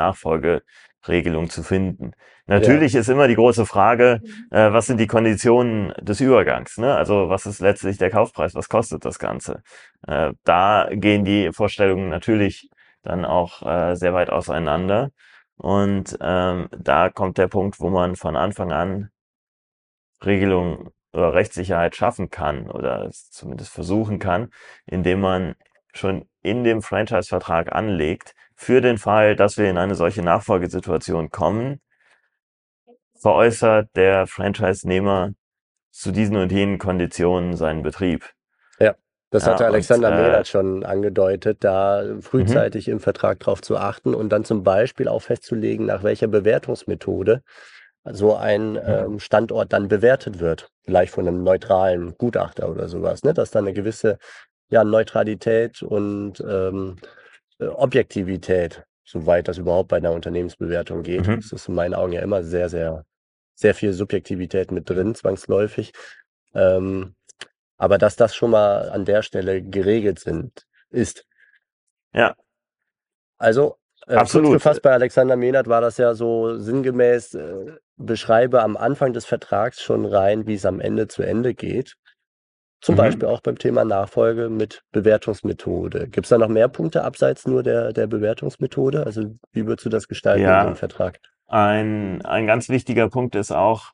Nachfolgeregelung 1.00 1.50
zu 1.50 1.64
finden. 1.64 2.12
Natürlich 2.48 2.94
ja. 2.94 3.02
ist 3.02 3.10
immer 3.10 3.28
die 3.28 3.36
große 3.36 3.66
Frage, 3.66 4.22
äh, 4.52 4.72
was 4.72 4.88
sind 4.88 5.00
die 5.00 5.08
Konditionen 5.08 5.94
des 6.02 6.20
Übergangs? 6.20 6.78
Ne? 6.78 6.96
Also 6.96 7.30
was 7.30 7.46
ist 7.46 7.60
letztlich 7.60 7.98
der 7.98 8.10
Kaufpreis? 8.10 8.56
Was 8.56 8.70
kostet 8.70 9.06
das 9.06 9.20
Ganze? 9.20 9.62
Äh, 10.08 10.34
da 10.44 10.90
gehen 10.92 11.26
die 11.26 11.52
Vorstellungen 11.54 12.10
natürlich 12.10 12.70
dann 13.04 13.26
auch 13.26 13.62
äh, 13.66 13.96
sehr 13.96 14.14
weit 14.14 14.30
auseinander. 14.30 15.12
Und 15.58 16.18
ähm, 16.22 16.70
da 16.78 17.10
kommt 17.10 17.38
der 17.38 17.48
Punkt, 17.48 17.80
wo 17.80 17.90
man 17.90 18.16
von 18.16 18.36
Anfang 18.36 18.72
an 18.72 19.10
Regelungen 20.26 20.90
oder 21.14 21.34
Rechtssicherheit 21.34 21.96
schaffen 21.96 22.30
kann 22.30 22.70
oder 22.70 23.06
es 23.06 23.30
zumindest 23.30 23.72
versuchen 23.74 24.20
kann, 24.20 24.50
indem 24.86 25.22
man 25.22 25.56
schon 25.94 26.30
in 26.42 26.64
dem 26.64 26.82
Franchise-Vertrag 26.82 27.74
anlegt, 27.74 28.36
für 28.60 28.82
den 28.82 28.98
Fall, 28.98 29.38
dass 29.38 29.58
wir 29.58 29.70
in 29.70 29.78
eine 29.78 29.96
solche 29.96 30.22
Nachfolgesituation 30.22 31.30
kommen, 31.30 31.80
veräußert 33.18 33.88
der 33.96 34.28
Franchise-Nehmer 34.28 35.32
zu 35.92 36.12
diesen 36.12 36.36
und 36.36 36.52
jenen 36.52 36.78
Konditionen 36.78 37.56
seinen 37.56 37.84
Betrieb. 37.84 38.30
Ja, 38.78 38.96
das 39.30 39.46
ja, 39.46 39.54
hatte 39.54 39.66
Alexander 39.66 40.12
Mehnert 40.12 40.42
äh, 40.42 40.52
schon 40.52 40.84
angedeutet, 40.84 41.64
da 41.64 42.04
frühzeitig 42.20 42.88
mhm. 42.88 42.94
im 42.94 43.00
Vertrag 43.00 43.40
darauf 43.40 43.62
zu 43.62 43.78
achten 43.78 44.14
und 44.14 44.28
dann 44.28 44.44
zum 44.44 44.62
Beispiel 44.62 45.08
auch 45.08 45.22
festzulegen, 45.22 45.86
nach 45.86 46.04
welcher 46.04 46.28
Bewertungsmethode 46.28 47.42
so 48.04 48.36
ein 48.36 48.78
ähm, 48.86 49.20
Standort 49.20 49.72
dann 49.72 49.88
bewertet 49.88 50.42
wird. 50.42 50.70
Vielleicht 50.84 51.14
von 51.14 51.26
einem 51.26 51.46
neutralen 51.46 52.18
Gutachter 52.18 52.70
oder 52.70 52.90
sowas, 52.90 53.24
ne? 53.24 53.34
dass 53.34 53.52
da 53.52 53.60
eine 53.60 53.72
gewisse 53.72 54.18
ja, 54.70 54.84
Neutralität 54.84 55.82
und 55.82 56.42
ähm, 56.42 56.98
äh, 57.02 57.19
Objektivität, 57.60 58.84
soweit 59.04 59.48
das 59.48 59.58
überhaupt 59.58 59.90
bei 59.90 59.98
einer 59.98 60.12
Unternehmensbewertung 60.12 61.04
geht. 61.04 61.28
Mhm. 61.28 61.38
Das 61.38 61.52
ist 61.52 61.68
in 61.68 61.76
meinen 61.76 61.94
Augen 61.94 62.14
ja 62.14 62.22
immer 62.22 62.44
sehr, 62.44 62.70
sehr, 62.70 63.06
sehr 63.56 63.76
viel 63.76 63.94
Subjektivität 63.94 64.72
mit 64.72 64.90
drin, 64.90 65.16
zwangsläufig. 65.16 65.92
Ähm, 66.54 67.16
aber 67.78 67.98
dass 67.98 68.16
das 68.16 68.36
schon 68.36 68.52
mal 68.52 68.90
an 68.90 69.06
der 69.06 69.22
Stelle 69.22 69.62
geregelt 69.62 70.20
sind, 70.20 70.66
ist. 70.90 71.26
Ja. 72.14 72.36
Also, 73.38 73.78
äh, 74.08 74.16
Absolut. 74.16 74.54
gefasst 74.54 74.82
bei 74.82 74.92
Alexander 74.92 75.36
Mehnert 75.36 75.68
war 75.68 75.82
das 75.82 75.98
ja 75.98 76.14
so 76.14 76.58
sinngemäß, 76.58 77.36
äh, 77.36 77.74
beschreibe 77.96 78.62
am 78.64 78.76
Anfang 78.76 79.14
des 79.14 79.26
Vertrags 79.26 79.82
schon 79.82 80.06
rein, 80.06 80.48
wie 80.48 80.56
es 80.56 80.66
am 80.66 80.80
Ende 80.80 81.08
zu 81.08 81.24
Ende 81.24 81.54
geht. 81.54 81.96
Zum 82.82 82.96
mhm. 82.96 83.00
Beispiel 83.00 83.28
auch 83.28 83.42
beim 83.42 83.58
Thema 83.58 83.84
Nachfolge 83.84 84.50
mit 84.50 84.84
Bewertungsmethode. 84.92 86.08
Gibt 86.08 86.26
es 86.26 86.30
da 86.30 86.38
noch 86.38 86.48
mehr 86.48 86.70
Punkte 86.70 87.04
abseits 87.04 87.46
nur 87.46 87.62
der, 87.64 87.92
der 87.94 88.08
Bewertungsmethode? 88.08 89.06
Also 89.06 89.36
wie 89.52 89.66
würdest 89.68 89.86
du 89.86 89.90
das 89.90 90.08
gestalten 90.08 90.44
ja, 90.44 90.62
in 90.62 90.68
dem 90.68 90.76
Vertrag? 90.76 91.20
Ein, 91.48 92.24
ein 92.26 92.48
ganz 92.48 92.70
wichtiger 92.70 93.10
Punkt 93.10 93.36
ist 93.36 93.52
auch, 93.52 93.92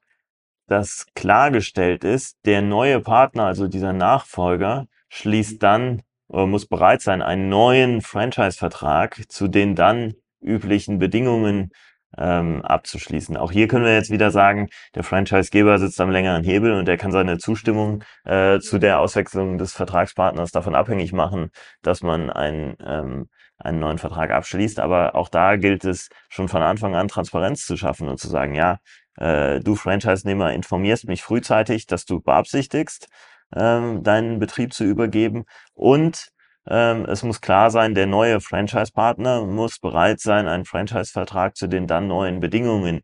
dass 0.68 1.08
klargestellt 1.15 2.04
ist, 2.04 2.38
der 2.46 2.62
neue 2.62 3.00
Partner, 3.00 3.46
also 3.46 3.68
dieser 3.68 3.94
Nachfolger, 3.94 4.88
schließt 5.10 5.62
dann 5.62 6.01
oder 6.27 6.48
muss 6.48 6.65
bereit 6.65 7.01
sein, 7.01 7.22
einen 7.22 7.50
neuen 7.50 8.01
Franchise-Vertrag 8.01 9.24
zu 9.30 9.48
den 9.48 9.75
dann 9.75 10.15
üblichen 10.42 11.00
Bedingungen 11.00 11.72
ähm, 12.17 12.62
abzuschließen. 12.63 13.38
Auch 13.38 13.51
hier 13.51 13.67
können 13.67 13.86
wir 13.86 13.93
jetzt 13.93 14.10
wieder 14.10 14.31
sagen, 14.31 14.69
der 14.95 15.03
Franchisegeber 15.03 15.77
sitzt 15.79 16.00
am 16.01 16.12
längeren 16.12 16.43
Hebel 16.43 16.74
und 16.74 16.88
er 16.88 16.98
kann 16.98 17.12
seine 17.12 17.38
Zustimmung 17.38 18.03
äh, 18.24 18.60
zu 18.60 18.79
der 18.79 19.00
Auswechslung 19.00 19.57
des 19.57 19.74
Vertragspartners 19.74 20.51
davon 20.51 20.75
abhängig 20.75 21.13
machen, 21.13 21.50
dass 21.81 22.01
man 22.01 22.29
einen, 22.29 22.75
ähm, 22.86 23.27
einen 23.57 23.79
neuen 23.79 23.98
Vertrag 23.98 24.31
abschließt. 24.31 24.79
Aber 24.79 25.15
auch 25.15 25.29
da 25.29 25.55
gilt 25.55 25.86
es 25.86 26.10
schon 26.29 26.48
von 26.48 26.62
Anfang 26.62 26.95
an 26.95 27.07
Transparenz 27.07 27.65
zu 27.65 27.77
schaffen 27.77 28.07
und 28.07 28.19
zu 28.19 28.27
sagen, 28.27 28.55
ja, 28.55 28.77
äh, 29.17 29.60
du 29.60 29.75
Franchise-Nehmer 29.75 30.53
informierst 30.53 31.07
mich 31.07 31.24
frühzeitig, 31.24 31.86
dass 31.88 32.05
du 32.05 32.22
beabsichtigst, 32.22 33.07
ähm, 33.55 34.03
deinen 34.03 34.39
Betrieb 34.39 34.74
zu 34.74 34.84
übergeben 34.84 35.45
und 35.74 36.31
ähm, 36.67 37.05
es 37.05 37.24
muss 37.24 37.41
klar 37.41 37.72
sein, 37.72 37.93
der 37.93 38.07
neue 38.07 38.41
Franchise-Partner 38.41 39.45
muss 39.45 39.79
bereit 39.79 40.19
sein, 40.19 40.48
einen 40.48 40.65
Franchise-Vertrag 40.65 41.55
zu 41.55 41.67
den 41.67 41.88
dann 41.88 42.07
neuen 42.07 42.39
Bedingungen 42.39 43.01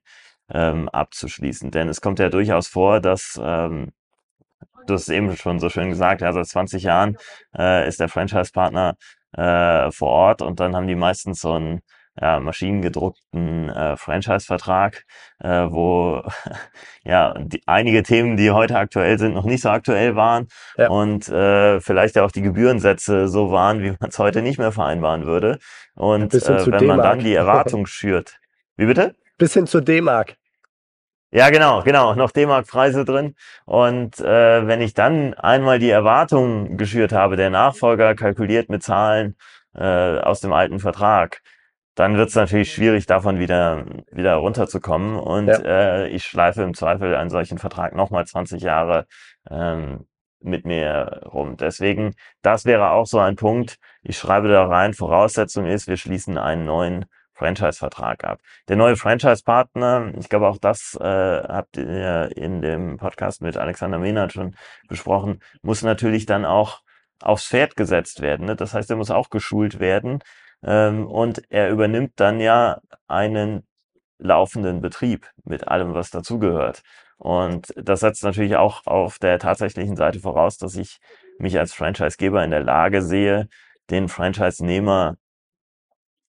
ähm, 0.50 0.90
abzuschließen. 0.90 1.72
Denn 1.72 1.90
es 1.90 2.02
kommt 2.02 2.20
ja 2.20 2.30
durchaus 2.30 2.68
vor, 2.68 3.00
dass 3.00 3.40
ähm, 3.42 3.92
du 4.88 4.94
hast 4.96 5.10
eben 5.10 5.36
schon 5.38 5.60
so 5.60 5.70
schön 5.70 5.90
gesagt, 5.90 6.22
ja, 6.22 6.34
seit 6.34 6.48
20 6.48 6.84
Jahren 6.84 7.18
äh, 7.58 7.88
ist 7.88 8.00
der 8.00 8.10
Franchise-Partner 8.10 8.96
äh, 9.34 9.92
vor 9.92 10.10
Ort 10.10 10.42
und 10.42 10.60
dann 10.60 10.76
haben 10.76 10.88
die 10.88 10.96
meistens 10.96 11.42
so 11.42 11.54
ein 11.54 11.82
ja, 12.22 12.40
maschinengedruckten 12.40 13.70
äh, 13.70 13.98
Franchise-Vertrag, 13.98 15.06
äh, 15.40 15.66
wo 15.70 16.22
ja 17.04 17.34
die, 17.40 17.64
einige 17.66 18.04
Themen, 18.04 18.38
die 18.38 18.52
heute 18.52 18.78
aktuell 18.78 19.18
sind, 19.18 19.34
noch 19.34 19.46
nicht 19.46 19.62
so 19.62 19.70
aktuell 19.70 20.16
waren 20.16 20.48
ja. 20.78 20.90
und 20.90 21.28
äh, 21.30 21.82
vielleicht 21.82 22.18
auch 22.20 22.32
die 22.32 22.44
Gebührensätze 22.44 23.28
so 23.28 23.52
waren, 23.52 23.82
wie 23.82 23.96
man 24.00 24.10
es 24.10 24.20
heute 24.20 24.42
nicht 24.42 24.60
mehr 24.60 24.72
vereinbaren 24.72 25.26
würde. 25.26 25.58
Und 25.96 26.34
äh, 26.34 26.72
wenn 26.72 26.86
man 26.86 27.02
dann 27.02 27.20
die 27.20 27.34
Erwartung 27.34 27.88
schürt. 27.88 28.40
Wie 28.78 28.86
bitte? 28.86 29.16
Bis 29.38 29.54
hin 29.54 29.66
zu 29.66 29.82
D-Mark. 29.82 30.36
Ja, 31.34 31.50
genau, 31.50 31.82
genau, 31.82 32.14
noch 32.14 32.32
D-Mark-Preise 32.32 33.06
drin. 33.06 33.36
Und 33.66 34.20
äh, 34.20 34.68
wenn 34.68 34.82
ich 34.82 34.94
dann 34.94 35.34
einmal 35.34 35.80
die 35.80 35.90
Erwartung 35.90 36.78
geschürt 36.78 37.14
habe, 37.14 37.38
der 37.38 37.50
Nachfolger 37.50 38.16
kalkuliert 38.16 38.70
mit 38.70 38.84
Zahlen 38.84 39.38
äh, 39.74 40.20
aus 40.20 40.42
dem 40.42 40.52
alten 40.52 40.80
Vertrag, 40.80 41.42
dann 41.96 42.16
wird 42.18 42.30
es 42.30 42.36
natürlich 42.36 42.74
schwierig, 42.74 43.06
davon 43.06 43.40
wieder, 43.40 43.86
wieder 44.12 44.36
runterzukommen. 44.36 45.18
Und 45.18 45.48
ja. 45.48 45.58
äh, 45.60 46.08
ich 46.10 46.24
schleife 46.24 46.64
im 46.64 46.74
Zweifel 46.74 47.16
einen 47.16 47.30
solchen 47.30 47.58
Vertrag 47.58 47.96
nochmal 47.96 48.26
20 48.26 48.62
Jahre 48.62 49.08
ähm, 49.50 50.08
mit 50.40 50.66
mir 50.66 51.22
rum. 51.26 51.58
Deswegen, 51.58 52.16
das 52.42 52.66
wäre 52.66 52.92
auch 52.92 53.06
so 53.06 53.20
ein 53.20 53.36
Punkt. 53.36 53.78
Ich 54.02 54.18
schreibe 54.18 54.48
da 54.48 54.66
rein, 54.66 54.94
Voraussetzung 54.94 55.66
ist, 55.66 55.88
wir 55.88 55.98
schließen 55.98 56.38
einen 56.38 56.66
neuen 56.66 57.06
Franchise-Vertrag 57.34 58.24
ab. 58.24 58.40
Der 58.68 58.76
neue 58.76 58.96
Franchise-Partner, 58.96 60.14
ich 60.18 60.30
glaube 60.30 60.48
auch 60.48 60.58
das 60.58 60.98
äh, 61.02 61.04
habt 61.04 61.76
ihr 61.76 62.32
in 62.36 62.62
dem 62.62 62.98
Podcast 62.98 63.42
mit 63.42 63.58
Alexander 63.58 63.98
Mehnert 63.98 64.34
schon 64.34 64.56
besprochen, 64.88 65.40
muss 65.62 65.82
natürlich 65.82 66.26
dann 66.26 66.46
auch 66.46 66.82
aufs 67.20 67.48
Pferd 67.48 67.76
gesetzt 67.76 68.22
werden. 68.22 68.46
Ne? 68.46 68.56
Das 68.56 68.74
heißt, 68.74 68.90
er 68.90 68.96
muss 68.96 69.12
auch 69.12 69.30
geschult 69.30 69.80
werden 69.80 70.20
ähm, 70.64 71.08
und 71.08 71.44
er 71.50 71.70
übernimmt 71.70 72.14
dann 72.18 72.40
ja 72.40 72.82
einen 73.08 73.68
laufenden 74.20 74.82
Betrieb 74.82 75.30
mit 75.44 75.68
allem, 75.68 75.94
was 75.94 76.12
dazugehört. 76.12 76.84
Und 77.18 77.74
das 77.76 78.00
setzt 78.02 78.24
natürlich 78.24 78.56
auch 78.56 78.86
auf 78.86 79.20
der 79.20 79.40
tatsächlichen 79.40 79.96
Seite 79.96 80.20
voraus, 80.20 80.58
dass 80.58 80.76
ich 80.76 81.00
mich 81.38 81.60
als 81.60 81.74
Franchisegeber 81.74 82.44
in 82.44 82.52
der 82.52 82.64
Lage 82.64 83.02
sehe, 83.02 83.48
den 83.90 84.08
Franchise-Nehmer 84.08 85.18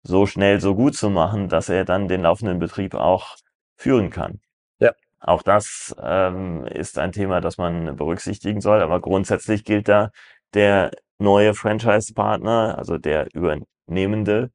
so 0.03 0.27
schnell, 0.27 0.61
so 0.61 0.75
gut 0.75 0.95
zu 0.95 1.11
machen, 1.11 1.49
dass 1.49 1.69
er 1.69 1.85
dann 1.85 2.09
den 2.09 2.23
laufenden 2.23 2.59
Betrieb 2.59 2.95
auch 2.95 3.37
führen 3.77 4.11
kann. 4.11 4.41
Ja. 4.79 4.93
Auch 5.21 5.43
das 5.43 5.95
ähm, 6.01 6.65
ist 6.67 6.99
ein 6.99 7.13
Thema, 7.13 7.41
das 7.41 7.59
man 7.59 7.97
berücksichtigen 7.97 8.61
soll. 8.61 8.81
Aber 8.81 9.01
grundsätzlich 9.01 9.65
gilt 9.65 9.89
da, 9.89 10.11
der 10.55 10.93
neue 11.19 11.53
Franchise-Partner, 11.55 12.79
also 12.79 12.97
der 12.97 13.29
über 13.35 13.57
Nehmende 13.89 14.51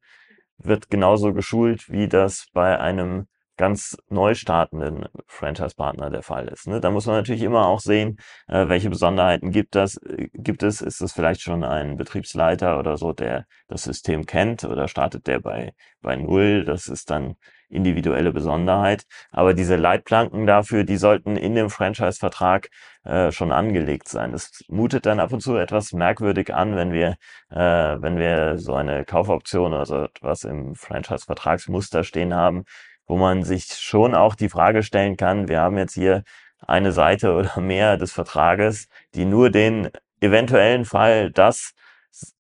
wird 0.58 0.90
genauso 0.90 1.32
geschult, 1.32 1.88
wie 1.90 2.08
das 2.08 2.46
bei 2.52 2.78
einem 2.78 3.26
ganz 3.56 3.96
neu 4.08 4.34
startenden 4.34 5.06
Franchise-Partner 5.26 6.10
der 6.10 6.22
Fall 6.22 6.48
ist. 6.48 6.66
Ne? 6.66 6.80
Da 6.80 6.90
muss 6.90 7.06
man 7.06 7.16
natürlich 7.16 7.42
immer 7.42 7.66
auch 7.66 7.80
sehen, 7.80 8.16
äh, 8.48 8.68
welche 8.68 8.90
Besonderheiten 8.90 9.52
gibt 9.52 9.74
das, 9.76 9.96
äh, 9.98 10.28
gibt 10.32 10.62
es. 10.62 10.80
Ist 10.80 11.00
es 11.00 11.12
vielleicht 11.12 11.40
schon 11.40 11.62
ein 11.62 11.96
Betriebsleiter 11.96 12.78
oder 12.78 12.96
so, 12.96 13.12
der 13.12 13.46
das 13.68 13.84
System 13.84 14.26
kennt 14.26 14.64
oder 14.64 14.88
startet 14.88 15.26
der 15.26 15.40
bei, 15.40 15.72
bei 16.00 16.16
Null? 16.16 16.64
Das 16.64 16.88
ist 16.88 17.10
dann 17.10 17.36
individuelle 17.74 18.32
Besonderheit. 18.32 19.04
Aber 19.30 19.54
diese 19.54 19.76
Leitplanken 19.76 20.46
dafür, 20.46 20.84
die 20.84 20.96
sollten 20.96 21.36
in 21.36 21.54
dem 21.54 21.70
Franchise-Vertrag 21.70 22.68
äh, 23.04 23.32
schon 23.32 23.52
angelegt 23.52 24.08
sein. 24.08 24.32
Das 24.32 24.64
mutet 24.68 25.06
dann 25.06 25.20
ab 25.20 25.32
und 25.32 25.40
zu 25.40 25.56
etwas 25.56 25.92
merkwürdig 25.92 26.54
an, 26.54 26.76
wenn 26.76 26.92
wir, 26.92 27.16
äh, 27.50 27.56
wenn 27.58 28.18
wir 28.18 28.58
so 28.58 28.74
eine 28.74 29.04
Kaufoption 29.04 29.74
oder 29.74 29.86
so 29.86 30.04
etwas 30.04 30.44
im 30.44 30.74
Franchise-Vertragsmuster 30.74 32.04
stehen 32.04 32.34
haben, 32.34 32.64
wo 33.06 33.16
man 33.16 33.42
sich 33.42 33.66
schon 33.74 34.14
auch 34.14 34.34
die 34.34 34.48
Frage 34.48 34.82
stellen 34.82 35.16
kann, 35.16 35.48
wir 35.48 35.60
haben 35.60 35.76
jetzt 35.76 35.94
hier 35.94 36.24
eine 36.66 36.92
Seite 36.92 37.34
oder 37.34 37.60
mehr 37.60 37.96
des 37.96 38.12
Vertrages, 38.12 38.88
die 39.14 39.24
nur 39.24 39.50
den 39.50 39.90
eventuellen 40.20 40.84
Fall, 40.84 41.30
dass 41.30 41.74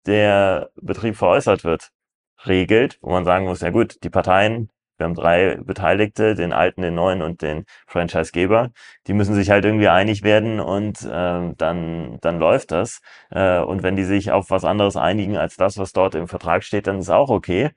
der 0.06 0.70
Betrieb 0.80 1.16
veräußert 1.16 1.64
wird, 1.64 1.90
regelt, 2.46 2.98
wo 3.02 3.10
man 3.10 3.24
sagen 3.24 3.44
muss, 3.46 3.60
ja 3.60 3.70
gut, 3.70 4.02
die 4.04 4.10
Parteien 4.10 4.70
wir 4.98 5.04
haben 5.04 5.14
drei 5.14 5.56
Beteiligte, 5.62 6.34
den 6.34 6.52
alten, 6.52 6.82
den 6.82 6.94
neuen 6.94 7.22
und 7.22 7.42
den 7.42 7.64
Franchisegeber. 7.86 8.70
Die 9.06 9.14
müssen 9.14 9.34
sich 9.34 9.50
halt 9.50 9.64
irgendwie 9.64 9.88
einig 9.88 10.22
werden 10.22 10.60
und 10.60 11.02
äh, 11.04 11.52
dann, 11.56 12.18
dann 12.20 12.38
läuft 12.38 12.72
das. 12.72 13.00
Äh, 13.30 13.60
und 13.60 13.82
wenn 13.82 13.96
die 13.96 14.04
sich 14.04 14.32
auf 14.32 14.50
was 14.50 14.64
anderes 14.64 14.96
einigen 14.96 15.36
als 15.36 15.56
das, 15.56 15.78
was 15.78 15.92
dort 15.92 16.14
im 16.14 16.28
Vertrag 16.28 16.64
steht, 16.64 16.86
dann 16.86 16.98
ist 16.98 17.10
auch 17.10 17.30
okay. 17.30 17.70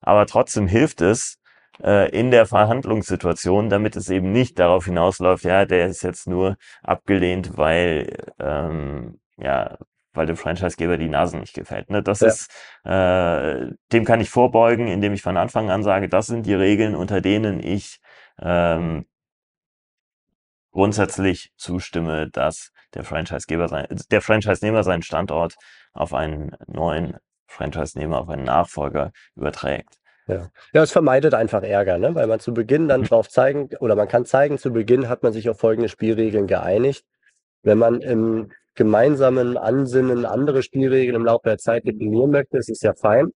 Aber 0.00 0.26
trotzdem 0.26 0.66
hilft 0.68 1.00
es 1.00 1.38
äh, 1.82 2.10
in 2.10 2.30
der 2.30 2.46
Verhandlungssituation, 2.46 3.68
damit 3.70 3.96
es 3.96 4.08
eben 4.10 4.32
nicht 4.32 4.58
darauf 4.58 4.84
hinausläuft, 4.86 5.44
ja, 5.44 5.64
der 5.64 5.86
ist 5.88 6.02
jetzt 6.02 6.26
nur 6.28 6.56
abgelehnt, 6.82 7.56
weil 7.56 8.16
ähm, 8.38 9.20
ja, 9.36 9.78
weil 10.18 10.26
dem 10.26 10.36
Franchisegeber 10.36 10.98
die 10.98 11.08
Nase 11.08 11.38
nicht 11.38 11.54
gefällt. 11.54 11.88
Ne? 11.90 12.02
Das 12.02 12.20
ja. 12.20 12.28
ist, 12.28 12.50
äh, 12.84 13.72
dem 13.92 14.04
kann 14.04 14.20
ich 14.20 14.28
vorbeugen, 14.28 14.88
indem 14.88 15.14
ich 15.14 15.22
von 15.22 15.36
Anfang 15.36 15.70
an 15.70 15.82
sage, 15.82 16.08
das 16.08 16.26
sind 16.26 16.44
die 16.44 16.54
Regeln, 16.54 16.94
unter 16.94 17.20
denen 17.20 17.60
ich 17.60 18.00
ähm, 18.40 19.06
grundsätzlich 20.72 21.52
zustimme, 21.56 22.28
dass 22.28 22.72
der 22.94 23.04
Franchisegeber 23.04 23.68
sein, 23.68 23.86
der 24.10 24.20
Franchise-Nehmer 24.20 24.82
seinen 24.84 25.02
Standort 25.02 25.54
auf 25.92 26.12
einen 26.12 26.54
neuen 26.66 27.16
Franchise-Nehmer, 27.46 28.18
auf 28.20 28.28
einen 28.28 28.44
Nachfolger 28.44 29.12
überträgt. 29.34 29.94
Ja. 30.26 30.50
ja, 30.74 30.82
es 30.82 30.92
vermeidet 30.92 31.32
einfach 31.32 31.62
Ärger, 31.62 31.96
ne? 31.96 32.14
weil 32.14 32.26
man 32.26 32.38
zu 32.38 32.52
Beginn 32.52 32.86
dann 32.86 33.00
mhm. 33.00 33.06
drauf 33.06 33.30
zeigen, 33.30 33.70
oder 33.80 33.96
man 33.96 34.08
kann 34.08 34.26
zeigen, 34.26 34.58
zu 34.58 34.70
Beginn 34.70 35.08
hat 35.08 35.22
man 35.22 35.32
sich 35.32 35.48
auf 35.48 35.58
folgende 35.58 35.88
Spielregeln 35.88 36.46
geeinigt 36.46 37.06
wenn 37.62 37.78
man 37.78 38.00
im 38.00 38.50
gemeinsamen 38.78 39.56
Ansinnen 39.56 40.24
andere 40.24 40.62
Spielregeln 40.62 41.16
im 41.16 41.24
Laufe 41.24 41.48
der 41.48 41.58
Zeit 41.58 41.84
definieren 41.84 42.30
möchte, 42.30 42.58
ist 42.58 42.70
es 42.70 42.80
ja 42.80 42.94
fein. 42.94 43.32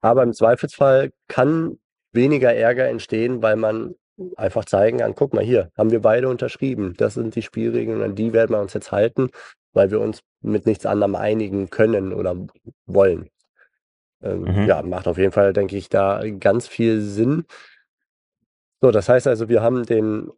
Aber 0.00 0.22
im 0.22 0.32
Zweifelsfall 0.32 1.10
kann 1.26 1.80
weniger 2.12 2.54
Ärger 2.54 2.88
entstehen, 2.88 3.42
weil 3.42 3.56
man 3.56 3.96
einfach 4.36 4.64
zeigen 4.64 4.98
kann, 4.98 5.16
guck 5.16 5.34
mal 5.34 5.42
hier, 5.42 5.72
haben 5.76 5.90
wir 5.90 6.00
beide 6.00 6.28
unterschrieben. 6.28 6.94
Das 6.96 7.14
sind 7.14 7.34
die 7.34 7.42
Spielregeln, 7.42 8.00
an 8.00 8.14
die 8.14 8.32
werden 8.32 8.52
wir 8.52 8.60
uns 8.60 8.74
jetzt 8.74 8.92
halten, 8.92 9.30
weil 9.72 9.90
wir 9.90 10.00
uns 10.00 10.20
mit 10.40 10.66
nichts 10.66 10.86
anderem 10.86 11.16
einigen 11.16 11.68
können 11.68 12.12
oder 12.12 12.36
wollen. 12.86 13.28
Ähm, 14.22 14.42
mhm. 14.42 14.66
Ja, 14.68 14.82
macht 14.82 15.08
auf 15.08 15.18
jeden 15.18 15.32
Fall, 15.32 15.52
denke 15.52 15.76
ich, 15.76 15.88
da 15.88 16.22
ganz 16.38 16.68
viel 16.68 17.00
Sinn. 17.00 17.44
So, 18.80 18.92
das 18.92 19.08
heißt 19.08 19.26
also, 19.26 19.48
wir 19.48 19.62
haben 19.62 19.84
den, 19.84 20.30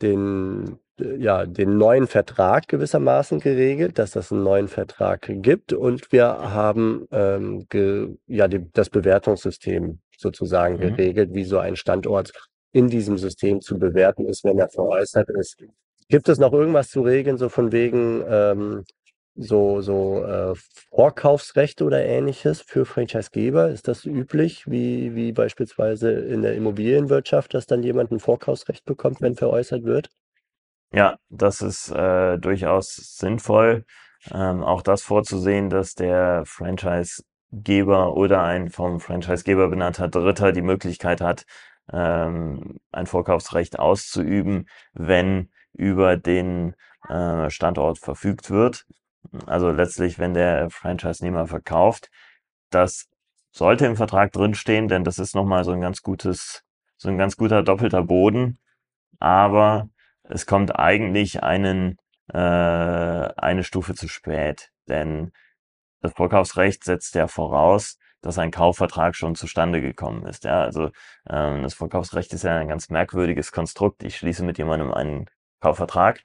den, 0.00 0.78
ja, 0.98 1.46
den 1.46 1.78
neuen 1.78 2.06
Vertrag 2.06 2.68
gewissermaßen 2.68 3.40
geregelt, 3.40 3.98
dass 3.98 4.12
das 4.12 4.32
einen 4.32 4.42
neuen 4.42 4.68
Vertrag 4.68 5.26
gibt 5.26 5.72
und 5.72 6.12
wir 6.12 6.26
haben 6.26 7.06
ähm, 7.10 7.66
ge, 7.68 8.16
ja, 8.26 8.48
die, 8.48 8.70
das 8.72 8.90
Bewertungssystem 8.90 10.00
sozusagen 10.16 10.76
mhm. 10.76 10.80
geregelt, 10.80 11.30
wie 11.32 11.44
so 11.44 11.58
ein 11.58 11.76
Standort 11.76 12.32
in 12.72 12.88
diesem 12.88 13.18
System 13.18 13.60
zu 13.60 13.78
bewerten 13.78 14.26
ist, 14.26 14.44
wenn 14.44 14.58
er 14.58 14.68
veräußert 14.68 15.28
ist. 15.30 15.62
Gibt 16.08 16.28
es 16.28 16.38
noch 16.38 16.52
irgendwas 16.52 16.88
zu 16.88 17.02
regeln, 17.02 17.38
so 17.38 17.48
von 17.48 17.72
wegen 17.72 18.22
ähm, 18.28 18.84
so, 19.34 19.80
so 19.80 20.24
äh, 20.24 20.54
Vorkaufsrechte 20.90 21.84
oder 21.84 22.04
ähnliches 22.04 22.60
für 22.60 22.84
Franchisegeber? 22.84 23.70
Ist 23.70 23.88
das 23.88 24.04
üblich, 24.04 24.70
wie, 24.70 25.14
wie 25.14 25.32
beispielsweise 25.32 26.10
in 26.12 26.42
der 26.42 26.54
Immobilienwirtschaft, 26.54 27.54
dass 27.54 27.66
dann 27.66 27.82
jemand 27.82 28.10
ein 28.10 28.20
Vorkaufsrecht 28.20 28.84
bekommt, 28.84 29.20
wenn 29.20 29.36
veräußert 29.36 29.84
wird? 29.84 30.10
Ja, 30.92 31.16
das 31.30 31.62
ist 31.62 31.90
äh, 31.90 32.38
durchaus 32.38 32.94
sinnvoll, 33.16 33.86
ähm, 34.30 34.62
auch 34.62 34.82
das 34.82 35.02
vorzusehen, 35.02 35.70
dass 35.70 35.94
der 35.94 36.44
Franchisegeber 36.44 38.14
oder 38.14 38.42
ein 38.42 38.68
vom 38.70 39.00
Franchisegeber 39.00 39.68
benannter 39.68 40.08
Dritter 40.08 40.52
die 40.52 40.60
Möglichkeit 40.62 41.22
hat, 41.22 41.46
ähm, 41.90 42.78
ein 42.92 43.06
Vorkaufsrecht 43.06 43.78
auszuüben, 43.78 44.68
wenn 44.92 45.50
über 45.72 46.16
den 46.18 46.74
äh, 47.08 47.48
Standort 47.48 47.98
verfügt 47.98 48.50
wird. 48.50 48.84
Also 49.46 49.70
letztlich, 49.70 50.18
wenn 50.18 50.34
der 50.34 50.68
Franchise-Nehmer 50.70 51.46
verkauft, 51.46 52.10
das 52.70 53.08
sollte 53.50 53.86
im 53.86 53.96
Vertrag 53.96 54.32
drinstehen, 54.32 54.88
denn 54.88 55.04
das 55.04 55.18
ist 55.18 55.34
nochmal 55.34 55.64
so 55.64 55.72
ein 55.72 55.80
ganz 55.80 56.02
gutes, 56.02 56.64
so 56.98 57.08
ein 57.08 57.18
ganz 57.18 57.36
guter 57.36 57.62
doppelter 57.62 58.02
Boden. 58.02 58.58
Aber 59.20 59.88
es 60.24 60.46
kommt 60.46 60.78
eigentlich 60.78 61.42
einen, 61.42 61.98
äh, 62.32 62.38
eine 62.38 63.64
Stufe 63.64 63.94
zu 63.94 64.08
spät, 64.08 64.70
denn 64.88 65.32
das 66.00 66.12
Vorkaufsrecht 66.14 66.84
setzt 66.84 67.14
ja 67.14 67.28
voraus, 67.28 67.98
dass 68.22 68.38
ein 68.38 68.50
Kaufvertrag 68.50 69.16
schon 69.16 69.34
zustande 69.34 69.80
gekommen 69.80 70.26
ist. 70.26 70.44
Ja, 70.44 70.62
also 70.62 70.90
ähm, 71.28 71.62
das 71.62 71.74
Vorkaufsrecht 71.74 72.32
ist 72.32 72.44
ja 72.44 72.56
ein 72.56 72.68
ganz 72.68 72.88
merkwürdiges 72.88 73.52
Konstrukt. 73.52 74.02
Ich 74.04 74.16
schließe 74.16 74.44
mit 74.44 74.58
jemandem 74.58 74.92
einen 74.92 75.26
Kaufvertrag 75.60 76.20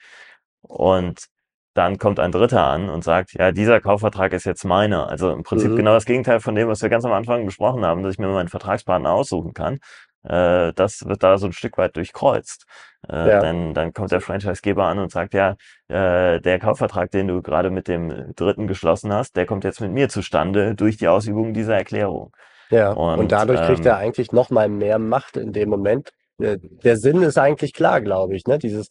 und 0.62 1.28
dann 1.74 2.00
kommt 2.00 2.20
ein 2.20 2.32
Dritter 2.32 2.66
an 2.66 2.90
und 2.90 3.04
sagt, 3.04 3.34
ja, 3.34 3.52
dieser 3.52 3.80
Kaufvertrag 3.82 4.34
ist 4.34 4.46
jetzt 4.46 4.64
meiner. 4.64 5.10
Also 5.10 5.32
im 5.32 5.44
Prinzip 5.44 5.72
mhm. 5.72 5.76
genau 5.76 5.94
das 5.94 6.06
Gegenteil 6.06 6.40
von 6.40 6.56
dem, 6.56 6.68
was 6.68 6.82
wir 6.82 6.90
ganz 6.90 7.06
am 7.06 7.14
Anfang 7.14 7.46
besprochen 7.46 7.86
haben, 7.86 8.02
dass 8.02 8.14
ich 8.14 8.20
mir 8.20 8.28
meinen 8.28 8.48
Vertragspartner 8.48 9.12
aussuchen 9.12 9.54
kann. 9.54 9.80
Äh, 10.24 10.74
das 10.74 11.06
wird 11.06 11.24
da 11.24 11.38
so 11.38 11.48
ein 11.48 11.54
Stück 11.54 11.78
weit 11.78 11.96
durchkreuzt. 11.96 12.66
Äh, 13.10 13.30
ja. 13.30 13.40
Dann, 13.40 13.74
dann 13.74 13.94
kommt 13.94 14.12
der 14.12 14.22
Franchisegeber 14.22 14.86
an 14.86 15.00
und 15.00 15.12
sagt, 15.12 15.34
ja, 15.34 15.56
äh, 15.88 16.40
der 16.42 16.60
Kaufvertrag, 16.60 17.12
den 17.12 17.28
du 17.28 17.42
gerade 17.42 17.70
mit 17.70 17.88
dem 17.88 18.34
Dritten 18.36 18.68
geschlossen 18.68 19.14
hast, 19.14 19.36
der 19.36 19.46
kommt 19.46 19.64
jetzt 19.64 19.82
mit 19.82 19.92
mir 19.92 20.10
zustande 20.10 20.76
durch 20.76 20.98
die 20.98 21.08
Ausübung 21.08 21.54
dieser 21.54 21.76
Erklärung. 21.76 22.36
Ja, 22.70 22.92
und, 22.92 23.20
und 23.20 23.32
dadurch 23.32 23.62
kriegt 23.62 23.82
ähm, 23.82 23.88
er 23.88 23.98
eigentlich 23.98 24.32
noch 24.32 24.50
mal 24.50 24.68
mehr 24.68 25.00
Macht 25.00 25.38
in 25.38 25.54
dem 25.54 25.70
Moment. 25.70 26.12
Äh, 26.40 26.58
der 26.62 26.98
Sinn 26.98 27.22
ist 27.22 27.38
eigentlich 27.38 27.74
klar, 27.74 28.02
glaube 28.02 28.36
ich, 28.36 28.46
ne? 28.46 28.58
Dieses 28.60 28.90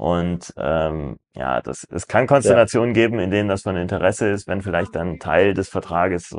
und 0.01 0.51
ähm, 0.57 1.19
ja, 1.35 1.61
das, 1.61 1.87
es 1.91 2.07
kann 2.07 2.25
Konstellationen 2.25 2.95
ja. 2.95 3.03
geben, 3.03 3.19
in 3.19 3.29
denen 3.29 3.47
das 3.47 3.61
von 3.61 3.75
Interesse 3.75 4.29
ist, 4.29 4.47
wenn 4.47 4.63
vielleicht 4.63 4.95
dann 4.95 5.19
Teil 5.19 5.53
des 5.53 5.69
Vertrages 5.69 6.35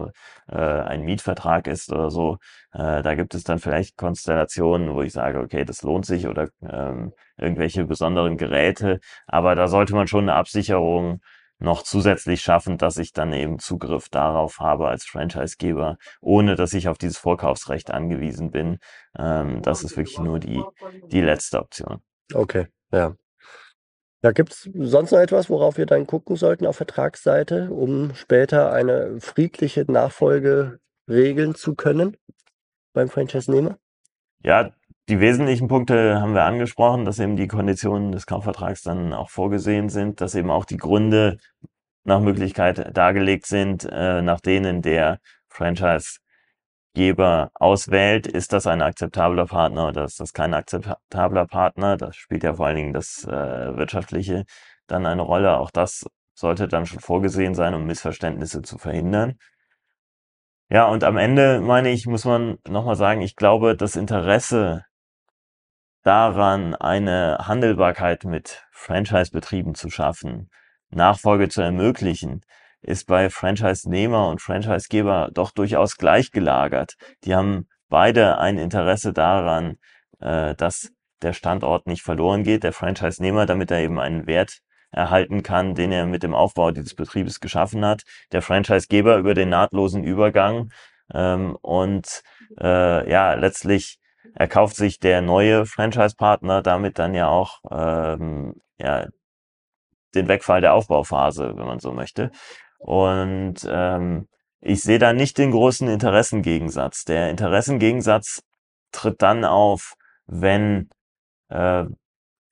äh, 0.48 0.57
ein 0.57 1.03
Mietvertrag 1.03 1.68
ist 1.68 1.92
oder 1.92 2.11
so. 2.11 2.38
Äh, 2.72 3.03
da 3.03 3.14
gibt 3.14 3.37
es 3.37 3.44
dann 3.44 3.61
vielleicht 3.61 3.96
Konstellationen, 3.96 4.92
wo 4.92 5.03
ich 5.03 5.12
sage, 5.12 5.38
okay, 5.38 5.64
das 5.64 5.83
lohnt 5.83 6.07
sich 6.07 6.27
oder 6.27 6.48
ähm, 6.68 7.12
irgendwelche 7.37 7.85
besonderen 7.85 8.37
Geräte. 8.37 8.98
Aber 9.29 9.55
da 9.55 9.68
sollte 9.68 9.94
man 9.94 10.09
schon 10.09 10.29
eine 10.29 10.35
Absicherung 10.35 11.20
noch 11.61 11.85
zusätzlich 11.85 12.42
schaffen, 12.42 12.79
dass 12.79 12.96
ich 12.96 13.12
dann 13.12 13.33
eben 13.33 13.61
Zugriff 13.61 14.09
darauf 14.09 14.59
habe 14.59 14.88
als 14.88 15.05
Franchisegeber, 15.05 15.98
ohne 16.20 16.57
dass 16.57 16.75
ich 16.75 16.88
auf 16.88 16.98
dieses 16.98 17.18
Vorkaufsrecht 17.18 17.92
angewiesen 17.92 18.51
bin. 18.51 18.79
Ähm, 19.16 19.62
das 19.62 19.85
ist 19.85 19.96
wirklich 19.96 20.18
nur 20.18 20.40
die, 20.40 20.61
die 21.12 21.20
letzte 21.20 21.61
Option. 21.61 22.03
Okay, 22.35 22.66
ja. 22.90 23.14
Ja, 24.24 24.30
gibt 24.30 24.52
es 24.52 24.70
sonst 24.74 25.11
noch 25.11 25.18
etwas, 25.18 25.50
worauf 25.50 25.78
wir 25.78 25.87
dann 25.87 26.06
gucken 26.06 26.37
sollten 26.37 26.66
auf 26.66 26.76
Vertragsseite, 26.76 27.70
um 27.70 28.14
später 28.14 28.72
eine 28.72 29.20
friedliche 29.20 29.85
Nachfolge 29.90 30.78
regeln 31.08 31.56
zu 31.56 31.74
können 31.74 32.16
beim 32.92 33.08
Franchise-Nehmer? 33.08 33.78
Ja, 34.44 34.70
die 35.08 35.18
wesentlichen 35.18 35.66
Punkte 35.66 36.20
haben 36.20 36.35
wir 36.35 36.44
angesprochen, 36.44 37.04
dass 37.04 37.18
eben 37.18 37.37
die 37.37 37.48
Konditionen 37.48 38.12
des 38.12 38.26
Kaufvertrags 38.26 38.82
dann 38.82 39.12
auch 39.12 39.28
vorgesehen 39.28 39.88
sind, 39.88 40.20
dass 40.20 40.37
eben 40.37 40.50
auch 40.50 40.64
die 40.64 40.76
Gründe 40.76 41.38
nach 42.04 42.20
Möglichkeit 42.20 42.96
dargelegt 42.96 43.46
sind, 43.46 43.88
äh, 43.90 44.22
nach 44.22 44.40
denen 44.40 44.82
der 44.82 45.18
Franchisegeber 46.92 47.50
auswählt. 47.55 48.26
Ist 48.26 48.52
das 48.52 48.66
ein 48.66 48.83
akzeptabler 48.83 49.46
Partner 49.46 49.88
oder 49.88 50.05
ist 50.05 50.20
das 50.20 50.33
kein 50.33 50.55
akzeptabler 50.55 51.46
Partner? 51.46 51.96
Das 51.96 52.16
spielt 52.16 52.44
ja 52.44 52.55
vor 52.55 52.66
allen 52.66 52.76
Dingen 52.76 52.92
das 52.92 53.24
äh, 53.24 53.76
Wirtschaftliche 53.76 54.44
dann 54.87 55.07
eine 55.07 55.22
Rolle. 55.22 55.59
Auch 55.59 55.70
das 55.70 56.07
sollte 56.35 56.68
dann 56.68 56.87
schon 56.87 57.00
vorgesehen 57.00 57.55
sein, 57.55 57.74
um 57.74 57.85
Missverständnisse 57.85 58.62
zu 58.62 58.78
verhindern. 58.78 59.38
Ja, 60.68 60.87
und 60.87 61.05
am 61.05 61.18
Ende, 61.18 61.61
meine 61.61 61.90
ich, 61.90 62.07
muss 62.07 62.24
man 62.24 62.59
nochmal 62.66 62.96
sagen, 62.96 63.20
ich 63.20 63.37
glaube, 63.37 63.76
das 63.76 63.96
Interesse 63.96 64.85
daran, 66.02 66.74
eine 66.74 67.38
Handelbarkeit 67.42 68.24
mit 68.24 68.64
Franchise-Betrieben 68.72 69.74
zu 69.74 69.90
schaffen, 69.90 70.50
Nachfolge 70.90 71.48
zu 71.48 71.62
ermöglichen, 71.62 72.42
ist 72.83 73.07
bei 73.07 73.31
Franchise-Nehmer 73.31 74.29
und 74.29 74.40
Franchise-Geber 74.40 75.31
doch 75.33 75.51
durchaus 75.53 75.97
gleichgelagert. 75.97 76.95
Die 77.25 77.35
haben 77.35 77.68
beide 77.88 78.38
ein 78.38 78.59
Interesse 78.59 79.12
daran, 79.12 79.77
äh, 80.21 80.55
dass 80.55 80.90
der 81.23 81.33
Standort 81.33 81.87
nicht 81.87 82.03
verloren 82.03 82.42
geht, 82.42 82.64
der 82.64 82.73
Franchise-Nehmer, 82.73 83.47
damit 83.47 83.71
er 83.71 83.81
eben 83.81 84.01
einen 84.01 84.27
Wert 84.27 84.59
erhalten 84.90 85.42
kann, 85.42 85.75
den 85.75 85.92
er 85.92 86.07
mit 86.07 86.23
dem 86.23 86.35
Aufbau 86.35 86.71
dieses 86.71 86.95
Betriebes 86.95 87.40
geschaffen 87.40 87.85
hat, 87.85 88.03
der 88.33 88.42
Franchise-Geber 88.42 89.16
über 89.16 89.35
den 89.35 89.49
nahtlosen 89.49 90.05
Übergang 90.05 90.71
ähm, 91.14 91.57
und 91.62 92.23
äh, 92.61 93.11
ja, 93.11 93.35
letztlich 93.35 93.99
erkauft 94.35 94.77
sich 94.77 94.99
der 94.99 95.23
neue 95.23 95.66
Franchise-Partner 95.66 96.62
damit 96.62 96.99
dann 96.99 97.14
ja 97.14 97.29
auch 97.29 97.61
ähm, 97.71 98.55
ja, 98.79 99.07
den 100.14 100.29
Wegfall 100.29 100.61
der 100.61 100.75
Aufbauphase, 100.75 101.55
wenn 101.57 101.66
man 101.66 101.79
so 101.79 101.92
möchte. 101.92 102.31
Und 102.83 103.66
ähm, 103.68 104.29
ich 104.61 104.83
sehe 104.83 104.99
da 104.99 105.12
nicht 105.12 105.38
den 105.38 105.53
großen 105.53 105.88
Interessengegensatz. 105.88 107.05
Der 107.05 107.31
Interessengegensatz 107.31 108.42
tritt 108.90 109.23
dann 109.23 109.45
auf, 109.45 109.95
wenn 110.27 110.90
äh, 111.49 111.85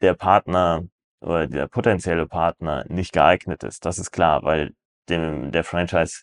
der 0.01 0.15
Partner 0.15 0.85
oder 1.21 1.47
der 1.47 1.67
potenzielle 1.67 2.27
Partner 2.27 2.85
nicht 2.89 3.13
geeignet 3.13 3.65
ist. 3.65 3.85
Das 3.85 3.99
ist 3.99 4.13
klar, 4.13 4.43
weil 4.45 4.73
dem, 5.09 5.51
der 5.51 5.65
Franchise 5.65 6.23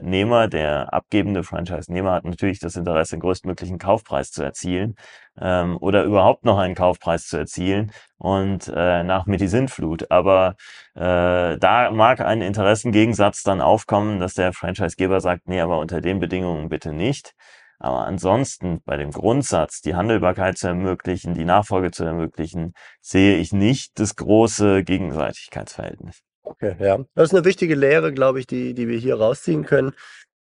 Nehmer, 0.00 0.48
der 0.48 0.92
abgebende 0.92 1.42
Franchise-Nehmer 1.42 2.12
hat 2.12 2.24
natürlich 2.24 2.60
das 2.60 2.76
Interesse, 2.76 3.16
den 3.16 3.20
größtmöglichen 3.20 3.78
Kaufpreis 3.78 4.30
zu 4.30 4.42
erzielen 4.42 4.94
ähm, 5.40 5.76
oder 5.80 6.04
überhaupt 6.04 6.44
noch 6.44 6.58
einen 6.58 6.74
Kaufpreis 6.74 7.26
zu 7.26 7.36
erzielen 7.36 7.90
und 8.18 8.68
äh, 8.74 9.02
nach 9.02 9.26
mir 9.26 9.38
die 9.38 9.48
Sintflut. 9.48 10.10
Aber 10.10 10.54
äh, 10.94 11.58
da 11.58 11.90
mag 11.90 12.20
ein 12.20 12.42
Interessengegensatz 12.42 13.42
dann 13.42 13.60
aufkommen, 13.60 14.20
dass 14.20 14.34
der 14.34 14.52
Franchisegeber 14.52 15.20
sagt, 15.20 15.48
nee, 15.48 15.60
aber 15.60 15.78
unter 15.78 16.00
den 16.00 16.20
Bedingungen 16.20 16.68
bitte 16.68 16.92
nicht. 16.92 17.34
Aber 17.80 18.06
ansonsten 18.06 18.80
bei 18.84 18.96
dem 18.96 19.10
Grundsatz, 19.10 19.80
die 19.80 19.96
Handelbarkeit 19.96 20.56
zu 20.56 20.68
ermöglichen, 20.68 21.34
die 21.34 21.44
Nachfolge 21.44 21.90
zu 21.90 22.04
ermöglichen, 22.04 22.74
sehe 23.00 23.38
ich 23.38 23.52
nicht 23.52 23.98
das 23.98 24.14
große 24.14 24.84
Gegenseitigkeitsverhältnis. 24.84 26.22
Okay, 26.44 26.76
ja. 26.80 26.98
Das 27.14 27.30
ist 27.30 27.34
eine 27.34 27.44
wichtige 27.44 27.74
Lehre, 27.74 28.12
glaube 28.12 28.40
ich, 28.40 28.46
die, 28.46 28.74
die 28.74 28.88
wir 28.88 28.98
hier 28.98 29.16
rausziehen 29.16 29.64
können. 29.64 29.92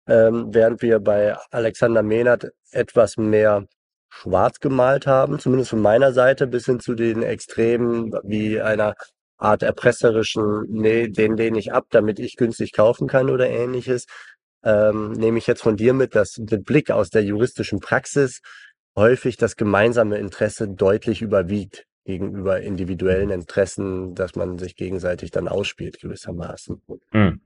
Ähm, 0.08 0.48
während 0.52 0.82
wir 0.82 1.00
bei 1.00 1.36
Alexander 1.52 2.02
Mehnert 2.02 2.48
etwas 2.72 3.18
mehr 3.18 3.68
schwarz 4.10 4.60
gemalt 4.60 5.08
haben, 5.08 5.40
zumindest 5.40 5.70
von 5.70 5.82
meiner 5.82 6.12
Seite, 6.12 6.48
bis 6.48 6.66
hin 6.66 6.80
zu 6.80 6.96
den 6.96 7.24
Extremen 7.24 8.12
wie 8.24 8.60
einer 8.60 8.96
Art 9.38 9.64
erpresserischen, 9.64 10.66
nee, 10.70 11.08
den 11.08 11.38
lehne 11.38 11.60
ich 11.60 11.72
ab, 11.72 11.86
damit 11.92 12.20
ich 12.20 12.36
günstig 12.36 12.74
kaufen 12.74 13.08
kann 13.08 13.30
oder 13.30 13.50
ähnliches, 13.50 14.06
ähm, 14.64 15.14
nehme 15.14 15.38
ich 15.38 15.48
jetzt 15.48 15.62
von 15.62 15.78
dir 15.78 15.94
mit, 15.94 16.16
dass 16.16 16.38
mit 16.38 16.66
Blick 16.66 16.92
aus 16.92 17.10
der 17.10 17.24
juristischen 17.24 17.80
Praxis 17.80 18.42
häufig 18.96 19.38
das 19.38 19.56
gemeinsame 19.56 20.18
Interesse 20.18 20.68
deutlich 20.68 21.22
überwiegt 21.22 21.86
gegenüber 22.06 22.62
individuellen 22.62 23.30
Interessen, 23.30 24.16
dass 24.16 24.36
man 24.36 24.58
sich 24.58 24.76
gegenseitig 24.76 25.32
dann 25.32 25.48
ausspielt 25.48 26.00
gewissermaßen. 26.00 26.82
Mhm. 27.12 27.42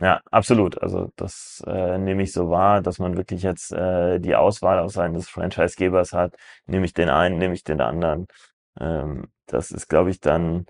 Ja, 0.00 0.20
absolut. 0.30 0.82
Also 0.82 1.12
das 1.16 1.62
äh, 1.66 1.98
nehme 1.98 2.22
ich 2.22 2.32
so 2.32 2.50
wahr, 2.50 2.80
dass 2.82 2.98
man 2.98 3.16
wirklich 3.16 3.42
jetzt 3.42 3.72
äh, 3.72 4.18
die 4.18 4.34
Auswahl 4.34 4.78
aus 4.80 4.98
eines 4.98 5.28
Franchisegebers 5.28 6.12
hat. 6.12 6.34
Nehme 6.66 6.86
ich 6.86 6.94
den 6.94 7.08
einen, 7.08 7.38
nehme 7.38 7.54
ich 7.54 7.62
den 7.62 7.80
anderen. 7.80 8.26
Ähm, 8.80 9.28
das 9.46 9.70
ist, 9.70 9.88
glaube 9.88 10.10
ich, 10.10 10.20
dann 10.20 10.66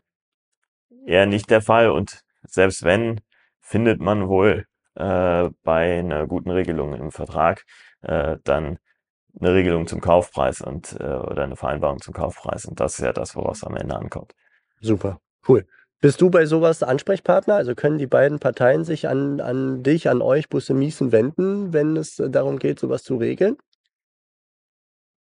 eher 1.07 1.27
nicht 1.27 1.51
der 1.51 1.63
Fall. 1.63 1.91
Und 1.91 2.23
selbst 2.43 2.83
wenn, 2.83 3.21
findet 3.61 4.01
man 4.01 4.29
wohl 4.29 4.67
äh, 4.97 5.49
bei 5.63 5.99
einer 6.01 6.27
guten 6.27 6.51
Regelung 6.51 6.95
im 6.95 7.11
Vertrag 7.11 7.65
äh, 8.03 8.37
dann 8.45 8.79
eine 9.41 9.55
Regelung 9.55 9.87
zum 9.87 10.01
Kaufpreis 10.01 10.61
und 10.61 10.97
äh, 11.01 11.05
oder 11.05 11.45
eine 11.45 11.57
Vereinbarung 11.57 12.01
zum 12.01 12.15
Kaufpreis. 12.15 12.65
Und 12.65 12.81
das 12.81 12.95
ist 12.95 13.05
ja 13.05 13.13
das, 13.13 13.35
woraus 13.37 13.65
am 13.65 13.77
Ende 13.77 13.97
ankommt. 13.97 14.35
Super, 14.81 15.21
cool. 15.49 15.67
Bist 16.01 16.21
du 16.21 16.31
bei 16.31 16.47
sowas 16.47 16.83
Ansprechpartner? 16.83 17.55
Also 17.55 17.77
können 17.77 17.97
die 17.97 18.09
beiden 18.09 18.41
Parteien 18.41 18.85
sich 18.85 19.09
an, 19.09 19.41
an 19.41 19.85
dich, 19.85 20.09
an 20.09 20.21
euch, 20.21 20.49
Busse 20.49 20.75
Miesen 20.75 21.13
wenden, 21.13 21.73
wenn 21.73 21.97
es 21.97 22.17
darum 22.17 22.59
geht, 22.59 22.81
sowas 22.81 23.05
zu 23.05 23.17
regeln? 23.17 23.57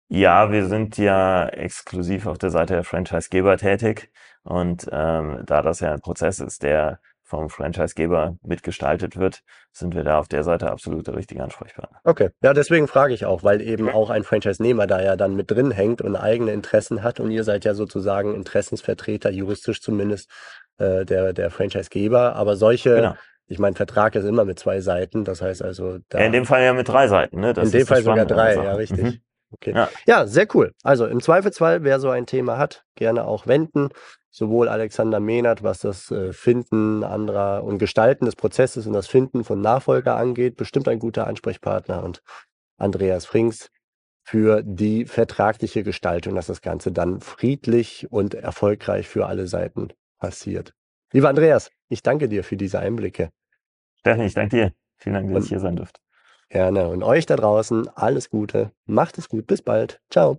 Ja, 0.09 0.53
wir 0.53 0.67
sind 0.67 0.97
ja 0.97 1.49
exklusiv 1.49 2.27
auf 2.27 2.39
der 2.39 2.51
Seite 2.51 2.75
der 2.75 2.85
Franchisegeber 2.85 3.57
tätig. 3.57 4.11
Und 4.45 4.89
ähm, 4.91 5.43
da 5.45 5.63
das 5.63 5.81
ja 5.81 5.93
ein 5.93 6.01
Prozess 6.01 6.39
ist, 6.39 6.63
der 6.63 7.01
vom 7.29 7.51
Franchisegeber 7.51 8.37
mitgestaltet 8.43 9.19
wird, 9.19 9.43
sind 9.71 9.95
wir 9.95 10.03
da 10.03 10.19
auf 10.19 10.29
der 10.29 10.45
Seite 10.45 10.71
absolut 10.71 11.07
der 11.07 11.15
richtige 11.15 11.43
Ansprechpartner. 11.43 12.01
Okay, 12.05 12.31
ja, 12.43 12.55
deswegen 12.55 12.89
frage 12.89 13.13
ich 13.13 13.27
auch, 13.27 13.45
weil 13.45 13.61
eben 13.61 13.91
auch 13.91 14.09
ein 14.09 14.25
Franchise-Nehmer 14.25 14.87
da 14.87 15.03
ja 15.03 15.15
dann 15.15 15.37
mit 15.37 15.51
drin 15.51 15.71
hängt 15.71 16.01
und 16.01 16.17
eigene 16.17 16.53
Interessen 16.53 17.03
hat 17.03 17.21
und 17.21 17.31
ihr 17.31 17.45
seid 17.45 17.67
ja 17.67 17.75
sozusagen 17.75 18.35
Interessensvertreter, 18.35 19.31
juristisch 19.31 19.83
zumindest, 19.83 20.31
äh, 20.79 21.05
der, 21.05 21.35
der 21.35 21.51
Franchise-Geber. 21.51 22.35
Aber 22.35 22.57
solche, 22.57 22.95
genau. 22.95 23.15
ich 23.47 23.59
meine, 23.59 23.77
Vertrag 23.77 24.15
ist 24.15 24.25
immer 24.25 24.47
mit 24.47 24.59
zwei 24.59 24.81
Seiten, 24.81 25.25
das 25.25 25.43
heißt 25.43 25.63
also 25.63 25.99
da. 26.09 26.21
Ja, 26.21 26.25
in 26.25 26.33
dem 26.33 26.47
Fall 26.47 26.63
ja 26.63 26.73
mit 26.73 26.89
drei 26.89 27.09
Seiten, 27.09 27.41
ne? 27.41 27.53
Das 27.53 27.67
in 27.67 27.81
dem 27.81 27.87
Fall 27.87 28.03
sogar 28.03 28.25
drei, 28.25 28.55
ja, 28.55 28.73
richtig. 28.73 29.03
Mhm. 29.03 29.21
Okay. 29.51 29.73
Ja. 29.75 29.89
ja, 30.07 30.27
sehr 30.27 30.47
cool. 30.55 30.73
Also 30.83 31.07
im 31.07 31.21
Zweifelsfall, 31.23 31.83
wer 31.83 32.01
so 32.01 32.11
ein 32.11 32.27
Thema 32.27 32.59
hat, 32.59 32.85
gerne 32.97 33.25
auch 33.27 33.47
wenden 33.47 33.89
sowohl 34.31 34.69
Alexander 34.69 35.21
Mehnert, 35.21 35.63
was 35.63 35.81
das 35.81 36.11
äh, 36.11 36.33
Finden 36.33 37.05
anderer 37.05 37.65
und 37.65 37.79
Gestalten 37.79 38.25
des 38.27 38.37
Prozesses 38.37 38.87
und 38.87 38.93
das 38.93 39.07
Finden 39.07 39.45
von 39.45 39.61
Nachfolger 39.61 40.17
angeht, 40.17 40.57
bestimmt 40.57 40.89
ein 40.89 40.99
guter 40.99 41.27
Ansprechpartner 41.27 42.03
und 42.03 42.23
Andreas 42.77 43.27
Frings 43.27 43.71
für 44.23 44.63
die 44.63 45.07
vertragliche 45.07 45.83
Gestaltung, 45.83 46.35
dass 46.35 46.47
das 46.47 46.61
Ganze 46.61 46.93
dann 46.93 47.21
friedlich 47.21 48.07
und 48.11 48.35
erfolgreich 48.35 49.09
für 49.09 49.27
alle 49.27 49.47
Seiten 49.47 49.89
passiert. 50.19 50.75
Lieber 51.13 51.31
Andreas, 51.31 51.71
ich 51.89 52.03
danke 52.03 52.29
dir 52.29 52.45
für 52.45 52.57
diese 52.57 52.79
Einblicke. 52.79 53.31
Steffen, 53.97 54.23
ich 54.23 54.35
danke 54.35 54.57
dir. 54.57 54.73
Vielen 54.99 55.15
Dank, 55.15 55.33
dass 55.33 55.45
ich 55.45 55.51
hier 55.51 55.61
sein 55.61 55.77
durfte. 55.77 56.01
Gerne. 56.51 56.89
Und 56.89 57.03
euch 57.03 57.27
da 57.27 57.37
draußen 57.37 57.89
alles 57.89 58.31
Gute. 58.31 58.73
Macht 58.87 59.19
es 59.19 59.29
gut. 59.29 59.47
Bis 59.47 59.63
bald. 59.63 60.01
Ciao. 60.11 60.39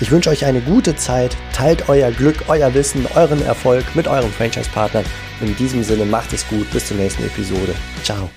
Ich 0.00 0.10
wünsche 0.12 0.30
euch 0.30 0.44
eine 0.44 0.60
gute 0.60 0.94
Zeit, 0.94 1.36
teilt 1.52 1.88
euer 1.88 2.12
Glück, 2.12 2.44
euer 2.46 2.72
Wissen, 2.72 3.06
euren 3.16 3.42
Erfolg 3.42 3.84
mit 3.94 4.06
euren 4.06 4.30
Franchise-Partnern. 4.30 5.04
In 5.40 5.56
diesem 5.56 5.82
Sinne 5.82 6.04
macht 6.04 6.32
es 6.32 6.46
gut, 6.48 6.70
bis 6.70 6.86
zur 6.86 6.96
nächsten 6.96 7.24
Episode. 7.24 7.74
Ciao. 8.04 8.30